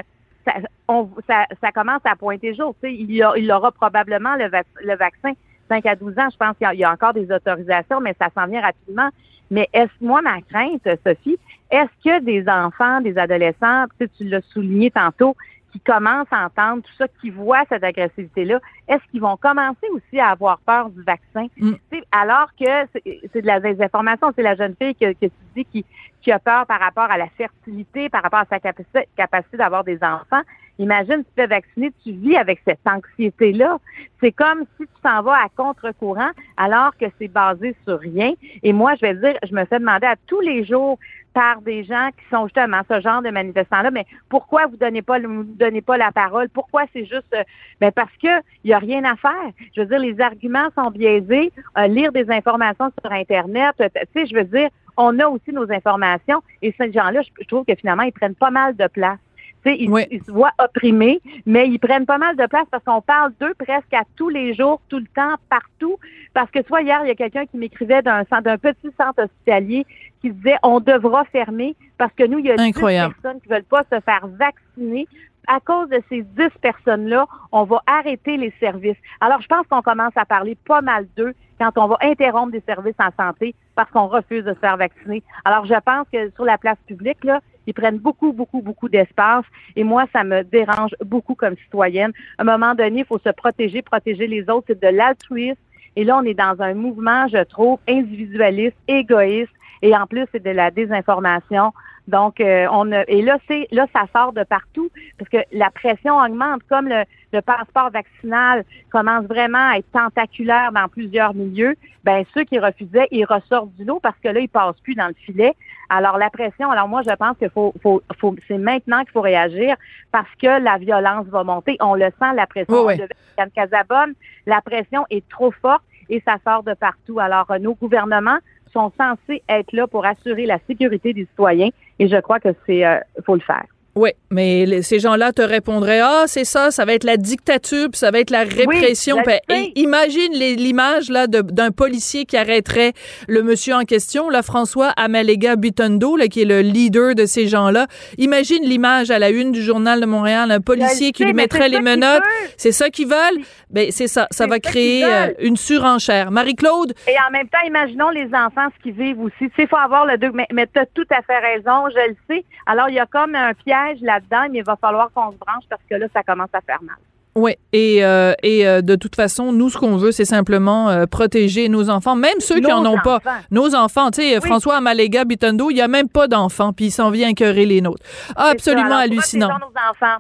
ça, 0.47 0.52
on, 0.88 1.09
ça, 1.26 1.47
ça 1.62 1.73
commence 1.73 2.02
à 2.04 2.16
pointer 2.16 2.54
jour, 2.54 2.75
tu 2.83 2.90
sais, 2.90 2.95
il 2.95 3.11
y, 3.11 3.23
il 3.38 3.52
aura 3.52 3.73
probablement 3.73 4.35
le, 4.37 4.50
le 4.85 4.97
vaccin 4.97 5.33
5 5.68 5.87
à 5.87 5.95
12 5.95 6.18
ans, 6.18 6.28
je 6.33 6.37
pense 6.37 6.57
qu'il 6.57 6.78
y, 6.78 6.85
a 6.85 6.92
encore 6.92 7.14
des 7.14 7.30
autorisations, 7.30 8.00
mais 8.00 8.14
ça 8.18 8.28
s'en 8.35 8.47
vient 8.47 8.61
rapidement. 8.61 9.09
Mais 9.50 9.69
est-ce 9.73 9.93
moi 10.00 10.21
ma 10.23 10.40
crainte, 10.43 10.87
Sophie, 11.07 11.38
est-ce 11.71 12.05
que 12.05 12.25
des 12.25 12.49
enfants, 12.49 13.00
des 13.00 13.17
adolescents, 13.19 13.87
tu 13.99 14.25
l'as 14.25 14.43
souligné 14.52 14.90
tantôt, 14.90 15.37
qui 15.72 15.80
commencent 15.80 16.32
à 16.32 16.46
entendre 16.46 16.82
tout 16.82 16.92
ça, 16.96 17.06
qui 17.20 17.30
voient 17.30 17.64
cette 17.68 17.84
agressivité-là, 17.84 18.60
est-ce 18.88 19.02
qu'ils 19.10 19.20
vont 19.20 19.37
commencer 19.37 19.87
aussi 19.92 20.18
à 20.18 20.28
avoir 20.30 20.58
peur 20.60 20.90
du 20.90 21.02
vaccin? 21.02 21.46
Mm. 21.58 21.75
Alors 22.12 22.48
que 22.58 23.00
c'est 23.32 23.42
de 23.42 23.46
la 23.46 23.60
désinformation, 23.60 24.32
c'est 24.34 24.42
la 24.42 24.54
jeune 24.54 24.75
fille 24.80 24.94
que, 24.94 25.12
que 25.12 25.26
tu 25.26 25.30
dis 25.54 25.64
qui, 25.66 25.84
qui 26.22 26.32
a 26.32 26.38
peur 26.38 26.66
par 26.66 26.80
rapport 26.80 27.10
à 27.10 27.18
la 27.18 27.28
fertilité, 27.28 28.08
par 28.08 28.22
rapport 28.22 28.40
à 28.40 28.46
sa 28.46 28.60
capacité, 28.60 29.08
capacité 29.16 29.56
d'avoir 29.56 29.84
des 29.84 29.98
enfants. 30.02 30.42
Imagine, 30.78 31.18
tu 31.18 31.25
te 31.25 31.34
fais 31.34 31.46
vacciner, 31.48 31.92
tu 32.04 32.12
vis 32.12 32.37
avec 32.37 32.60
cette 32.64 32.80
anxiété-là. 32.87 33.78
C'est 34.20 34.30
comme 34.30 34.64
si 34.76 34.87
tu 34.87 35.02
t'en 35.02 35.22
vas 35.22 35.34
à 35.34 35.48
contre-courant 35.56 36.30
alors 36.56 36.96
que 36.96 37.06
c'est 37.18 37.28
basé 37.28 37.75
sur 37.87 37.98
rien. 37.98 38.32
Et 38.62 38.72
moi, 38.72 38.94
je 38.94 39.00
vais 39.00 39.14
dire, 39.14 39.37
je 39.42 39.54
me 39.54 39.64
fais 39.64 39.80
demander 39.80 40.06
à 40.06 40.14
tous 40.28 40.40
les 40.40 40.64
jours 40.64 40.98
par 41.38 41.62
des 41.62 41.85
gens 41.85 42.09
qui 42.18 42.25
sont 42.35 42.47
justement 42.49 42.80
ce 42.90 43.00
genre 43.00 43.23
de 43.23 43.30
manifestants-là, 43.30 43.92
mais 43.92 44.07
pourquoi 44.28 44.66
vous 44.66 44.76
donnez 44.76 45.02
pas 45.02 45.21
vous 45.21 45.45
donnez 45.45 45.83
pas 45.83 45.97
la 45.97 46.11
parole? 46.11 46.49
Pourquoi 46.49 46.83
c'est 46.92 47.04
juste 47.04 47.33
euh, 47.33 47.45
ben 47.80 47.92
parce 47.92 48.11
que 48.21 48.42
il 48.64 48.71
y 48.71 48.73
a 48.73 48.80
rien 48.80 49.04
à 49.04 49.14
faire. 49.14 49.52
Je 49.76 49.83
veux 49.83 49.87
dire, 49.87 50.00
les 50.00 50.21
arguments 50.21 50.68
sont 50.75 50.90
biaisés. 50.90 51.52
Euh, 51.76 51.87
lire 51.87 52.11
des 52.11 52.28
informations 52.28 52.90
sur 53.00 53.12
Internet, 53.12 53.73
euh, 53.80 53.88
tu 53.95 54.21
sais, 54.21 54.26
je 54.26 54.35
veux 54.35 54.42
dire, 54.42 54.68
on 54.97 55.16
a 55.21 55.28
aussi 55.28 55.52
nos 55.52 55.71
informations 55.71 56.42
et 56.61 56.75
ces 56.76 56.90
gens-là, 56.90 57.21
je 57.23 57.47
trouve 57.47 57.64
que 57.64 57.76
finalement, 57.76 58.02
ils 58.02 58.11
prennent 58.11 58.35
pas 58.35 58.50
mal 58.50 58.75
de 58.75 58.88
place. 58.88 59.21
Ils, 59.67 59.91
ils, 60.11 60.23
se 60.25 60.31
voient 60.31 60.53
opprimés, 60.59 61.21
mais 61.45 61.69
ils 61.69 61.79
prennent 61.79 62.07
pas 62.07 62.19
mal 62.19 62.37
de 62.37 62.47
place 62.47 62.67
parce 62.71 62.85
qu'on 62.85 63.03
parle 63.03 63.33
d'eux 63.41 63.55
presque 63.59 63.93
à 63.93 64.03
tous 64.17 64.29
les 64.29 64.55
jours, 64.55 64.81
tout 64.88 64.99
le 64.99 65.07
temps, 65.15 65.35
partout. 65.50 65.99
Parce 66.33 66.50
que 66.50 66.62
soit 66.62 66.83
hier, 66.83 67.00
il 67.05 67.09
y 67.09 67.11
a 67.11 67.15
quelqu'un 67.15 67.47
qui 67.47 67.57
m'écrivait 67.57 68.03
d'un 68.03 68.23
d'un 68.23 68.59
petit 68.59 68.91
centre 68.97 69.25
hospitalier 69.25 69.85
qui 70.21 70.31
disait 70.31 70.57
on 70.62 70.81
devra 70.81 71.25
fermer 71.25 71.77
parce 71.97 72.12
que 72.15 72.25
nous, 72.25 72.38
il 72.38 72.47
y 72.47 72.50
a 72.50 72.57
des 72.57 72.73
personnes 72.73 73.41
qui 73.41 73.49
veulent 73.49 73.62
pas 73.65 73.83
se 73.93 74.00
faire 74.00 74.27
vacciner. 74.27 75.07
À 75.50 75.61
cause 75.61 75.88
de 75.88 76.03
ces 76.11 76.23
10 76.23 76.50
personnes-là, 76.61 77.27
on 77.53 77.65
va 77.65 77.83
arrêter 77.87 78.37
les 78.37 78.53
services. 78.61 78.99
Alors, 79.23 79.41
je 79.41 79.47
pense 79.47 79.67
qu'on 79.67 79.81
commence 79.81 80.12
à 80.15 80.27
parler 80.27 80.59
pas 80.67 80.83
mal 80.83 81.07
d'eux 81.17 81.33
quand 81.59 81.71
on 81.79 81.87
va 81.87 81.97
interrompre 82.03 82.53
des 82.53 82.62
services 82.67 82.95
en 82.99 83.11
santé 83.19 83.55
parce 83.75 83.91
qu'on 83.91 84.09
refuse 84.09 84.45
de 84.45 84.53
se 84.53 84.59
faire 84.59 84.77
vacciner. 84.77 85.23
Alors, 85.47 85.65
je 85.65 85.75
pense 85.85 86.07
que 86.12 86.31
sur 86.35 86.45
la 86.45 86.59
place 86.59 86.77
publique, 86.87 87.25
là, 87.25 87.41
Ils 87.68 87.75
prennent 87.75 87.98
beaucoup, 87.98 88.32
beaucoup, 88.32 88.62
beaucoup 88.62 88.88
d'espace. 88.88 89.44
Et 89.76 89.84
moi, 89.84 90.06
ça 90.10 90.25
me 90.25 90.42
dérange 90.42 90.92
beaucoup 91.04 91.34
comme 91.34 91.54
citoyenne. 91.64 92.12
À 92.38 92.42
un 92.42 92.44
moment 92.46 92.75
donné, 92.75 93.00
il 93.00 93.04
faut 93.04 93.18
se 93.18 93.28
protéger, 93.28 93.82
protéger 93.82 94.26
les 94.26 94.48
autres. 94.48 94.68
C'est 94.68 94.82
de 94.82 94.88
l'altruisme. 94.88 95.60
Et 95.94 96.02
là, 96.04 96.16
on 96.16 96.22
est 96.22 96.32
dans 96.32 96.56
un 96.60 96.72
mouvement, 96.72 97.28
je 97.28 97.44
trouve, 97.44 97.78
individualiste, 97.87 98.76
égoïste. 98.88 99.52
Et 99.82 99.94
en 99.94 100.06
plus, 100.06 100.25
c'est 100.32 100.42
de 100.42 100.50
la 100.50 100.70
désinformation. 100.70 101.75
Donc, 102.09 102.41
euh, 102.41 102.67
on 102.73 102.91
a, 102.91 103.05
et 103.07 103.21
là, 103.21 103.37
c'est 103.47 103.69
là, 103.71 103.87
ça 103.93 104.07
sort 104.15 104.33
de 104.33 104.43
partout 104.43 104.91
parce 105.19 105.29
que 105.29 105.37
la 105.53 105.71
pression 105.71 106.19
augmente, 106.19 106.62
comme 106.67 106.88
le, 106.88 107.05
le, 107.35 107.43
passeport 107.43 107.91
vaccinal 107.91 108.65
commence 108.91 109.27
vraiment 109.27 109.73
à 109.73 109.77
être 109.77 109.91
tentaculaire 109.93 110.73
dans 110.73 110.88
plusieurs 110.88 111.35
milieux. 111.35 111.77
Ben 112.05 112.25
ceux 112.33 112.45
qui 112.45 112.59
refusaient, 112.59 113.09
ils 113.11 113.27
ressortent 113.27 113.75
du 113.75 113.85
lot 113.85 114.00
parce 114.00 114.17
que 114.25 114.29
là, 114.29 114.41
ils 114.41 114.49
passent 114.49 114.81
plus 114.83 114.95
dans 114.95 115.09
le 115.09 115.15
filet. 115.27 115.55
Alors 115.91 116.17
la 116.17 116.31
pression, 116.31 116.71
alors 116.71 116.88
moi, 116.88 117.03
je 117.03 117.15
pense 117.15 117.37
qu'il 117.37 117.50
faut, 117.50 117.75
faut, 117.83 118.03
faut 118.19 118.35
c'est 118.49 118.57
maintenant 118.57 119.03
qu'il 119.03 119.12
faut 119.12 119.21
réagir 119.21 119.77
parce 120.11 120.35
que 120.41 120.62
la 120.62 120.79
violence 120.79 121.27
va 121.27 121.45
monter. 121.45 121.77
On 121.81 121.95
le 121.95 122.07
sent, 122.19 122.33
la 122.35 122.47
pression 122.47 122.87
Oui, 122.87 122.95
oui. 122.99 123.07
de 123.38 123.50
Casabonne, 123.55 124.15
la 124.47 124.62
pression 124.62 125.05
est 125.11 125.29
trop 125.29 125.50
forte 125.50 125.83
et 126.09 126.23
ça 126.25 126.37
sort 126.45 126.62
de 126.62 126.75
partout. 126.75 127.21
Alors, 127.21 127.50
euh, 127.50 127.59
nos 127.59 127.75
gouvernements 127.75 128.38
sont 128.78 128.92
censés 128.97 129.42
être 129.49 129.73
là 129.73 129.87
pour 129.87 130.06
assurer 130.06 130.47
la 130.47 130.58
sécurité 130.66 131.12
des 131.12 131.25
citoyens 131.25 131.70
et 131.99 132.08
je 132.08 132.16
crois 132.20 132.38
que 132.38 132.50
c'est 132.66 132.87
euh, 132.87 133.00
faut 133.25 133.35
le 133.35 133.40
faire. 133.40 133.66
Oui, 133.99 134.11
mais 134.31 134.64
les- 134.64 134.83
ces 134.83 135.00
gens-là 135.00 135.33
te 135.33 135.43
répondraient 135.43 135.99
Ah, 136.00 136.25
c'est 136.28 136.45
ça, 136.45 136.71
ça 136.71 136.85
va 136.85 136.93
être 136.93 137.02
la 137.02 137.17
dictature, 137.17 137.88
puis 137.90 137.99
ça 137.99 138.12
va 138.12 138.21
être 138.21 138.31
la 138.31 138.45
répression. 138.45 139.17
i- 139.50 139.73
imagine 139.75 140.33
l'image 140.33 141.09
là 141.11 141.26
d'un 141.26 141.71
policier 141.73 142.25
qui 142.25 142.37
arrêterait 142.37 142.93
le 143.26 143.43
monsieur 143.43 143.75
en 143.75 143.83
question, 143.85 144.28
là, 144.31 144.43
François 144.43 144.90
Amalega 144.97 145.57
Bitondo, 145.57 146.17
là, 146.17 146.28
qui 146.28 146.43
est 146.43 146.45
le 146.45 146.61
leader 146.61 147.17
de 147.17 147.26
ces 147.26 147.49
gens-là. 147.49 147.87
Imagine 148.19 148.62
l'image 148.62 149.11
à 149.11 149.19
la 149.19 149.31
une 149.31 149.50
du 149.50 149.62
journal 149.62 150.00
de 150.00 150.07
Montréal, 150.07 150.52
un 150.52 150.61
policier 150.61 151.09
Je 151.09 151.12
qui 151.12 151.19
sais, 151.23 151.25
lui 151.25 151.33
mettrait 151.35 151.69
les 151.69 151.81
menottes. 151.81 152.23
C'est 152.57 152.73
ça 152.73 152.90
qu'ils 152.90 153.09
veulent? 153.09 153.43
Ben 153.71 153.90
c'est 153.90 154.07
ça, 154.07 154.28
ça 154.31 154.47
va 154.47 154.61
créer 154.61 155.05
euh, 155.05 155.33
une 155.40 155.57
surenchère. 155.57 156.31
Marie-Claude, 156.31 156.95
Et 157.09 157.14
en 157.26 157.31
même 157.33 157.49
temps, 157.49 157.59
imaginons 157.67 158.11
les 158.11 158.26
enfants 158.35 158.69
ce 158.76 158.83
qu'ils 158.83 158.93
vivent 158.95 159.21
aussi. 159.21 159.35
Tu 159.40 159.47
sais, 159.57 159.62
il 159.62 159.69
faut 159.69 159.76
avoir 159.76 160.07
le 160.07 160.17
deux. 160.19 160.31
Mais, 160.33 160.47
mais 160.52 160.67
tu 160.73 160.78
as 160.78 160.87
tout 160.87 161.07
à 161.11 161.21
fait 161.23 161.38
raison, 161.38 161.88
je 161.90 162.11
le 162.11 162.17
sais. 162.31 162.45
Alors, 162.67 162.88
il 162.88 162.95
y 162.95 162.99
a 163.00 163.07
comme 163.07 163.35
un 163.35 163.52
piège 163.55 163.88
là-dedans, 164.00 164.49
mais 164.50 164.59
il 164.59 164.64
va 164.64 164.76
falloir 164.76 165.11
qu'on 165.12 165.33
se 165.33 165.37
branche 165.37 165.64
parce 165.68 165.83
que 165.88 165.95
là, 165.95 166.07
ça 166.12 166.23
commence 166.23 166.50
à 166.52 166.61
faire 166.61 166.83
mal. 166.83 166.97
Oui, 167.35 167.54
et, 167.73 168.04
euh, 168.04 168.33
et 168.42 168.66
euh, 168.66 168.83
de 168.83 168.97
toute 168.97 169.14
façon, 169.14 169.52
nous, 169.52 169.71
ce 169.71 169.78
qu'on 169.78 169.97
veut, 169.97 170.11
c'est 170.11 170.25
simplement 170.25 170.88
euh, 170.88 171.07
protéger 171.07 171.68
nos 171.68 171.88
enfants, 171.88 172.16
même 172.16 172.40
ceux 172.40 172.61
qui 172.61 172.73
en 172.73 172.85
ont 172.85 172.99
pas. 172.99 173.21
Nos 173.52 173.76
enfants, 173.76 174.11
tu 174.11 174.23
sais, 174.23 174.40
François 174.40 174.76
Amalega 174.76 175.25
Bitondo, 175.25 175.71
il 175.71 175.76
y 175.76 175.80
a 175.80 175.88
même 175.88 176.09
pas 176.09 176.26
d'enfants, 176.26 176.73
puis 176.73 176.87
il 176.87 176.90
s'en 176.90 177.11
vient 177.11 177.28
écœurer 177.28 177.64
les 177.64 177.80
nôtres. 177.80 178.02
Ah, 178.35 178.50
absolument 178.52 178.85
C'est 178.85 178.88
ça. 178.88 178.97
Alors, 178.97 178.99
hallucinant. 178.99 179.49
nos 179.49 179.90
enfants? 179.90 180.18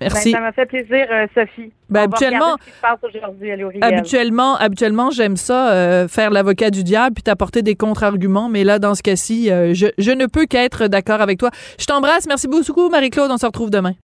Merci. 0.00 0.32
Ben, 0.32 0.38
ça 0.38 0.42
m'a 0.42 0.52
fait 0.52 0.66
plaisir, 0.66 1.06
euh, 1.10 1.26
Sophie. 1.34 1.72
Ben, 1.88 2.02
habituellement- 2.02 2.56
ce 2.60 2.64
qui 2.66 2.70
se 2.76 2.80
passe. 2.82 2.98
Habituellement, 3.82 4.56
habituellement, 4.56 5.10
j'aime 5.10 5.36
ça, 5.36 5.72
euh, 5.72 6.06
faire 6.08 6.30
l'avocat 6.30 6.70
du 6.70 6.84
diable 6.84 7.14
puis 7.14 7.22
t'apporter 7.22 7.62
des 7.62 7.74
contre-arguments, 7.76 8.48
mais 8.50 8.62
là, 8.62 8.78
dans 8.78 8.94
ce 8.94 9.02
cas-ci, 9.02 9.50
euh, 9.50 9.72
je, 9.74 9.86
je 9.96 10.10
ne 10.10 10.26
peux 10.26 10.44
qu'être 10.46 10.86
d'accord 10.88 11.20
avec 11.22 11.38
toi. 11.38 11.50
Je 11.80 11.86
t'embrasse. 11.86 12.26
Merci 12.26 12.46
beaucoup, 12.46 12.90
Marie-Claude. 12.90 13.30
On 13.30 13.38
se 13.38 13.46
retrouve 13.46 13.70
demain. 13.70 13.92